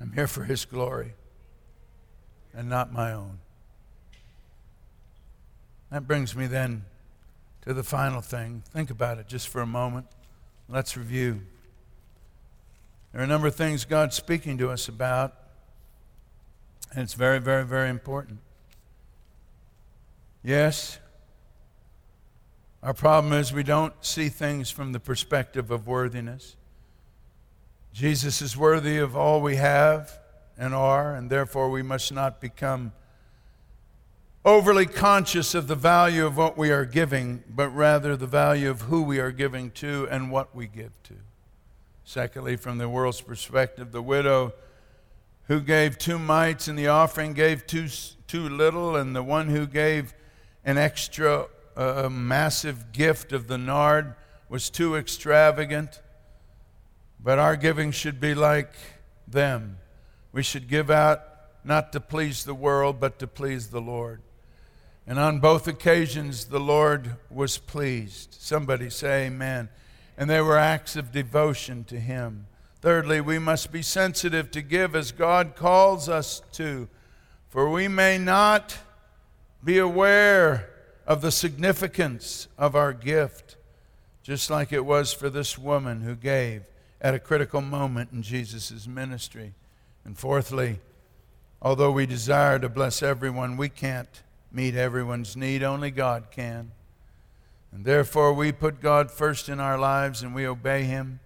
I'm 0.00 0.12
here 0.12 0.26
for 0.26 0.44
His 0.44 0.64
glory 0.64 1.14
and 2.54 2.68
not 2.68 2.92
my 2.92 3.12
own. 3.12 3.38
That 5.90 6.06
brings 6.06 6.34
me 6.34 6.46
then 6.46 6.84
to 7.62 7.74
the 7.74 7.82
final 7.82 8.20
thing. 8.20 8.62
Think 8.72 8.90
about 8.90 9.18
it 9.18 9.28
just 9.28 9.48
for 9.48 9.60
a 9.60 9.66
moment. 9.66 10.06
Let's 10.68 10.96
review. 10.96 11.42
There 13.12 13.20
are 13.20 13.24
a 13.24 13.28
number 13.28 13.48
of 13.48 13.56
things 13.56 13.84
God's 13.84 14.14
speaking 14.16 14.56
to 14.58 14.70
us 14.70 14.88
about, 14.88 15.34
and 16.92 17.02
it's 17.02 17.14
very, 17.14 17.40
very, 17.40 17.64
very 17.64 17.90
important. 17.90 18.38
Yes, 20.42 20.98
our 22.82 22.94
problem 22.94 23.32
is 23.32 23.52
we 23.52 23.62
don't 23.62 23.92
see 24.00 24.28
things 24.28 24.70
from 24.70 24.92
the 24.92 25.00
perspective 25.00 25.70
of 25.70 25.86
worthiness. 25.86 26.56
Jesus 27.92 28.40
is 28.40 28.56
worthy 28.56 28.98
of 28.98 29.16
all 29.16 29.40
we 29.40 29.56
have 29.56 30.18
and 30.56 30.74
are, 30.74 31.14
and 31.14 31.30
therefore 31.30 31.70
we 31.70 31.82
must 31.82 32.12
not 32.12 32.40
become 32.40 32.92
overly 34.44 34.86
conscious 34.86 35.54
of 35.54 35.66
the 35.66 35.74
value 35.74 36.24
of 36.24 36.36
what 36.36 36.56
we 36.56 36.70
are 36.70 36.84
giving, 36.84 37.42
but 37.48 37.68
rather 37.70 38.16
the 38.16 38.26
value 38.26 38.70
of 38.70 38.82
who 38.82 39.02
we 39.02 39.18
are 39.18 39.32
giving 39.32 39.70
to 39.72 40.08
and 40.10 40.30
what 40.30 40.54
we 40.54 40.66
give 40.66 41.02
to. 41.02 41.14
Secondly, 42.04 42.56
from 42.56 42.78
the 42.78 42.88
world's 42.88 43.20
perspective, 43.20 43.92
the 43.92 44.02
widow 44.02 44.52
who 45.48 45.60
gave 45.60 45.98
two 45.98 46.18
mites 46.18 46.68
in 46.68 46.76
the 46.76 46.86
offering 46.86 47.32
gave 47.32 47.66
too, 47.66 47.88
too 48.26 48.48
little, 48.48 48.96
and 48.96 49.14
the 49.14 49.22
one 49.22 49.48
who 49.48 49.66
gave 49.66 50.14
an 50.64 50.78
extra 50.78 51.46
uh, 51.76 52.08
massive 52.10 52.92
gift 52.92 53.32
of 53.32 53.46
the 53.48 53.58
nard 53.58 54.14
was 54.48 54.70
too 54.70 54.96
extravagant. 54.96 56.00
But 57.22 57.38
our 57.38 57.56
giving 57.56 57.90
should 57.90 58.18
be 58.18 58.34
like 58.34 58.72
them. 59.28 59.78
We 60.32 60.42
should 60.42 60.68
give 60.68 60.90
out 60.90 61.22
not 61.64 61.92
to 61.92 62.00
please 62.00 62.44
the 62.44 62.54
world, 62.54 62.98
but 62.98 63.18
to 63.18 63.26
please 63.26 63.68
the 63.68 63.80
Lord. 63.80 64.22
And 65.06 65.18
on 65.18 65.40
both 65.40 65.66
occasions, 65.68 66.46
the 66.46 66.60
Lord 66.60 67.16
was 67.30 67.58
pleased. 67.58 68.36
Somebody 68.38 68.88
say 68.88 69.26
amen. 69.26 69.68
And 70.16 70.30
they 70.30 70.40
were 70.40 70.56
acts 70.56 70.96
of 70.96 71.12
devotion 71.12 71.84
to 71.84 72.00
Him. 72.00 72.46
Thirdly, 72.80 73.20
we 73.20 73.38
must 73.38 73.70
be 73.70 73.82
sensitive 73.82 74.50
to 74.52 74.62
give 74.62 74.96
as 74.96 75.12
God 75.12 75.56
calls 75.56 76.08
us 76.08 76.40
to, 76.52 76.88
for 77.50 77.68
we 77.68 77.88
may 77.88 78.16
not 78.16 78.78
be 79.62 79.76
aware 79.76 80.70
of 81.06 81.20
the 81.20 81.32
significance 81.32 82.48
of 82.56 82.74
our 82.74 82.94
gift, 82.94 83.56
just 84.22 84.48
like 84.48 84.72
it 84.72 84.86
was 84.86 85.12
for 85.12 85.28
this 85.28 85.58
woman 85.58 86.00
who 86.00 86.14
gave 86.14 86.62
at 87.00 87.14
a 87.14 87.18
critical 87.18 87.60
moment 87.60 88.10
in 88.12 88.22
Jesus' 88.22 88.86
ministry. 88.86 89.54
And 90.04 90.18
fourthly, 90.18 90.80
although 91.62 91.92
we 91.92 92.06
desire 92.06 92.58
to 92.58 92.68
bless 92.68 93.02
everyone, 93.02 93.56
we 93.56 93.68
can't 93.68 94.22
meet 94.52 94.74
everyone's 94.74 95.36
need. 95.36 95.62
Only 95.62 95.90
God 95.90 96.30
can. 96.30 96.72
And 97.72 97.84
therefore, 97.84 98.32
we 98.32 98.52
put 98.52 98.80
God 98.80 99.10
first 99.10 99.48
in 99.48 99.60
our 99.60 99.78
lives 99.78 100.22
and 100.22 100.34
we 100.34 100.46
obey 100.46 100.82
Him. 100.82 101.20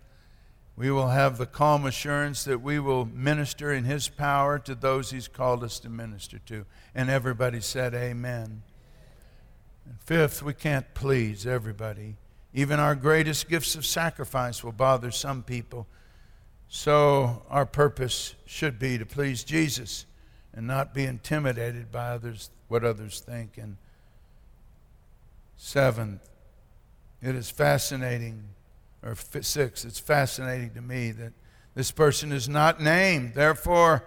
We 0.76 0.90
will 0.90 1.08
have 1.08 1.38
the 1.38 1.46
calm 1.46 1.86
assurance 1.86 2.44
that 2.44 2.60
we 2.60 2.78
will 2.78 3.06
minister 3.06 3.72
in 3.72 3.84
His 3.84 4.08
power 4.08 4.58
to 4.60 4.74
those 4.74 5.10
He's 5.10 5.28
called 5.28 5.64
us 5.64 5.78
to 5.80 5.88
minister 5.88 6.38
to. 6.46 6.66
And 6.94 7.08
everybody 7.08 7.60
said, 7.60 7.94
Amen. 7.94 8.62
And 9.86 10.00
fifth, 10.00 10.42
we 10.42 10.52
can't 10.52 10.92
please 10.94 11.46
everybody. 11.46 12.16
Even 12.54 12.78
our 12.78 12.94
greatest 12.94 13.48
gifts 13.48 13.74
of 13.74 13.84
sacrifice 13.84 14.62
will 14.62 14.72
bother 14.72 15.10
some 15.10 15.42
people. 15.42 15.88
So, 16.68 17.42
our 17.50 17.66
purpose 17.66 18.36
should 18.46 18.78
be 18.78 18.96
to 18.96 19.04
please 19.04 19.42
Jesus 19.42 20.06
and 20.54 20.66
not 20.66 20.94
be 20.94 21.04
intimidated 21.04 21.90
by 21.90 22.10
others 22.10 22.50
what 22.68 22.84
others 22.84 23.20
think. 23.20 23.58
And 23.58 23.76
seventh, 25.56 26.28
it 27.20 27.34
is 27.34 27.50
fascinating, 27.50 28.44
or 29.02 29.16
six, 29.40 29.84
it's 29.84 29.98
fascinating 29.98 30.70
to 30.74 30.80
me 30.80 31.10
that 31.10 31.32
this 31.74 31.90
person 31.90 32.30
is 32.30 32.48
not 32.48 32.80
named. 32.80 33.34
Therefore, 33.34 34.04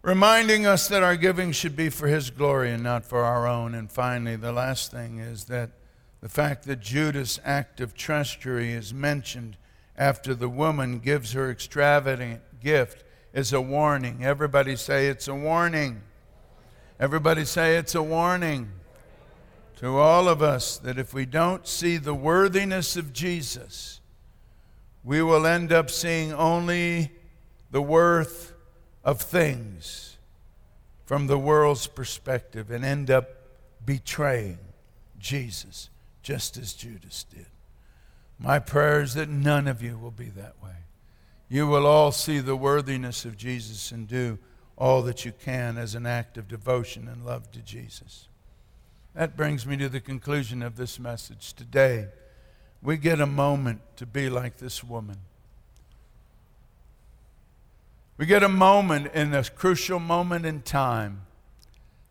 reminding 0.00 0.64
us 0.64 0.88
that 0.88 1.02
our 1.02 1.16
giving 1.16 1.52
should 1.52 1.76
be 1.76 1.90
for 1.90 2.08
His 2.08 2.30
glory 2.30 2.72
and 2.72 2.82
not 2.82 3.04
for 3.04 3.24
our 3.24 3.46
own. 3.46 3.74
And 3.74 3.92
finally, 3.92 4.36
the 4.36 4.52
last 4.52 4.90
thing 4.90 5.18
is 5.18 5.44
that 5.44 5.70
the 6.20 6.28
fact 6.28 6.64
that 6.64 6.80
Judas' 6.80 7.38
act 7.44 7.80
of 7.80 7.94
treachery 7.94 8.72
is 8.72 8.92
mentioned 8.92 9.56
after 9.96 10.34
the 10.34 10.48
woman 10.48 10.98
gives 10.98 11.32
her 11.32 11.50
extravagant 11.50 12.40
gift 12.60 13.04
is 13.32 13.52
a 13.52 13.60
warning. 13.60 14.24
Everybody 14.24 14.74
say 14.76 15.06
it's 15.06 15.28
a 15.28 15.34
warning. 15.34 16.02
Everybody 16.98 17.44
say 17.44 17.76
it's 17.76 17.94
a 17.94 18.02
warning 18.02 18.70
to 19.76 19.96
all 19.96 20.28
of 20.28 20.42
us 20.42 20.76
that 20.78 20.98
if 20.98 21.14
we 21.14 21.24
don't 21.24 21.66
see 21.66 21.98
the 21.98 22.14
worthiness 22.14 22.96
of 22.96 23.12
Jesus, 23.12 24.00
we 25.04 25.22
will 25.22 25.46
end 25.46 25.72
up 25.72 25.88
seeing 25.88 26.32
only 26.32 27.12
the 27.70 27.82
worth 27.82 28.52
of 29.04 29.20
things 29.20 30.16
from 31.06 31.28
the 31.28 31.38
world's 31.38 31.86
perspective 31.86 32.72
and 32.72 32.84
end 32.84 33.08
up 33.08 33.28
betraying 33.84 34.58
Jesus 35.18 35.90
just 36.28 36.58
as 36.58 36.74
Judas 36.74 37.24
did. 37.24 37.46
My 38.38 38.58
prayer 38.58 39.00
is 39.00 39.14
that 39.14 39.30
none 39.30 39.66
of 39.66 39.82
you 39.82 39.96
will 39.96 40.10
be 40.10 40.28
that 40.28 40.62
way. 40.62 40.84
You 41.48 41.66
will 41.66 41.86
all 41.86 42.12
see 42.12 42.38
the 42.40 42.54
worthiness 42.54 43.24
of 43.24 43.38
Jesus 43.38 43.92
and 43.92 44.06
do 44.06 44.36
all 44.76 45.00
that 45.04 45.24
you 45.24 45.32
can 45.32 45.78
as 45.78 45.94
an 45.94 46.04
act 46.04 46.36
of 46.36 46.46
devotion 46.46 47.08
and 47.08 47.24
love 47.24 47.50
to 47.52 47.60
Jesus. 47.60 48.28
That 49.14 49.38
brings 49.38 49.66
me 49.66 49.78
to 49.78 49.88
the 49.88 50.00
conclusion 50.00 50.62
of 50.62 50.76
this 50.76 50.98
message. 50.98 51.54
Today, 51.54 52.08
we 52.82 52.98
get 52.98 53.22
a 53.22 53.26
moment 53.26 53.80
to 53.96 54.04
be 54.04 54.28
like 54.28 54.58
this 54.58 54.84
woman. 54.84 55.16
We 58.18 58.26
get 58.26 58.42
a 58.42 58.50
moment 58.50 59.14
in 59.14 59.30
this 59.30 59.48
crucial 59.48 59.98
moment 59.98 60.44
in 60.44 60.60
time 60.60 61.22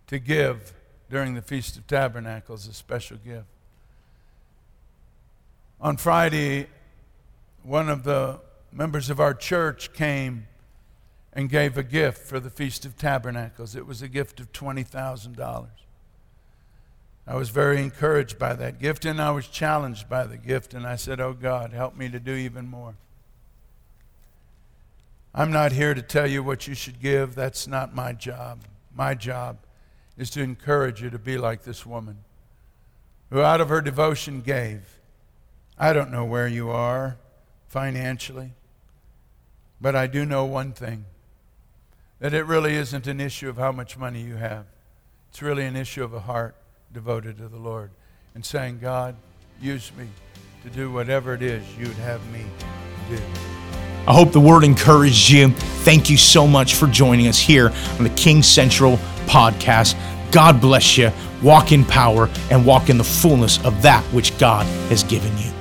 to 0.08 0.18
give 0.18 0.74
during 1.08 1.36
the 1.36 1.44
Feast 1.44 1.78
of 1.78 1.86
Tabernacles 1.86 2.68
a 2.68 2.74
special 2.74 3.18
gift. 3.18 3.46
On 5.80 5.96
Friday, 5.96 6.68
one 7.62 7.88
of 7.88 8.04
the 8.04 8.40
members 8.72 9.12
of 9.12 9.20
our 9.20 9.34
church 9.34 9.94
came 9.94 10.48
and 11.34 11.50
gave 11.50 11.78
a 11.78 11.84
gift 11.84 12.26
for 12.26 12.40
the 12.40 12.50
Feast 12.50 12.84
of 12.84 12.98
Tabernacles. 12.98 13.76
It 13.76 13.86
was 13.86 14.02
a 14.02 14.08
gift 14.08 14.40
of 14.40 14.52
$20,000. 14.52 15.68
I 17.28 17.36
was 17.36 17.50
very 17.50 17.80
encouraged 17.82 18.40
by 18.40 18.56
that 18.56 18.80
gift 18.80 19.06
and 19.06 19.22
I 19.22 19.30
was 19.32 19.48
challenged 19.48 20.10
by 20.10 20.26
the 20.26 20.38
gift, 20.38 20.74
and 20.74 20.88
I 20.88 20.96
said, 20.96 21.20
Oh 21.20 21.34
God, 21.34 21.74
help 21.74 21.96
me 21.96 22.10
to 22.10 22.20
do 22.20 22.34
even 22.34 22.68
more. 22.68 22.96
I'm 25.36 25.52
not 25.52 25.74
here 25.74 25.94
to 25.94 26.02
tell 26.02 26.26
you 26.26 26.42
what 26.42 26.68
you 26.68 26.74
should 26.74 27.00
give. 27.00 27.36
That's 27.36 27.68
not 27.68 27.94
my 27.94 28.14
job. 28.14 28.62
My 28.96 29.14
job 29.14 29.58
is 30.18 30.32
to 30.32 30.42
encourage 30.42 31.04
you 31.04 31.12
to 31.12 31.20
be 31.20 31.38
like 31.38 31.64
this 31.64 31.86
woman 31.86 32.18
who, 33.30 33.42
out 33.42 33.62
of 33.62 33.70
her 33.70 33.82
devotion, 33.82 34.42
gave. 34.42 34.97
I 35.80 35.94
don't 35.94 36.12
know 36.12 36.26
where 36.26 36.48
you 36.48 36.70
are 36.70 37.18
financially, 37.68 38.54
but 39.80 39.96
I 39.96 40.08
do 40.08 40.26
know 40.26 40.46
one 40.46 40.74
thing 40.74 41.06
that 42.20 42.34
it 42.34 42.44
really 42.44 42.74
isn't 42.76 43.06
an 43.06 43.22
issue 43.22 43.50
of 43.50 43.58
how 43.58 43.72
much 43.72 43.98
money 43.98 44.22
you 44.22 44.36
have. 44.36 44.66
It's 45.30 45.42
really 45.42 45.66
an 45.66 45.76
issue 45.76 46.04
of 46.04 46.14
a 46.14 46.20
heart 46.20 46.56
devoted 46.92 47.38
to 47.38 47.48
the 47.48 47.58
Lord 47.58 47.92
and 48.34 48.44
saying, 48.44 48.80
God, 48.80 49.16
use 49.62 49.92
me 49.98 50.08
to 50.64 50.70
do 50.70 50.92
whatever 50.92 51.34
it 51.34 51.44
is 51.44 51.64
you'd 51.78 51.90
have 51.98 52.26
me 52.32 52.44
do. 53.10 53.20
I 54.08 54.14
hope 54.14 54.32
the 54.32 54.40
word 54.40 54.64
encouraged 54.64 55.30
you. 55.30 55.50
Thank 55.84 56.10
you 56.10 56.18
so 56.18 56.48
much 56.48 56.76
for 56.76 56.88
joining 56.88 57.28
us 57.28 57.38
here 57.38 57.72
on 57.98 58.04
the 58.04 58.10
King 58.12 58.42
Central 58.42 58.98
podcast. 59.28 59.96
God 60.32 60.60
bless 60.60 60.98
you. 60.98 61.12
Walk 61.44 61.72
in 61.72 61.86
power 61.86 62.30
and 62.50 62.66
walk 62.66 62.90
in 62.90 62.98
the 62.98 63.04
fullness 63.04 63.64
of 63.64 63.82
that 63.84 64.04
which 64.06 64.38
God 64.40 64.66
has 64.90 65.04
given 65.04 65.38
you. 65.38 65.57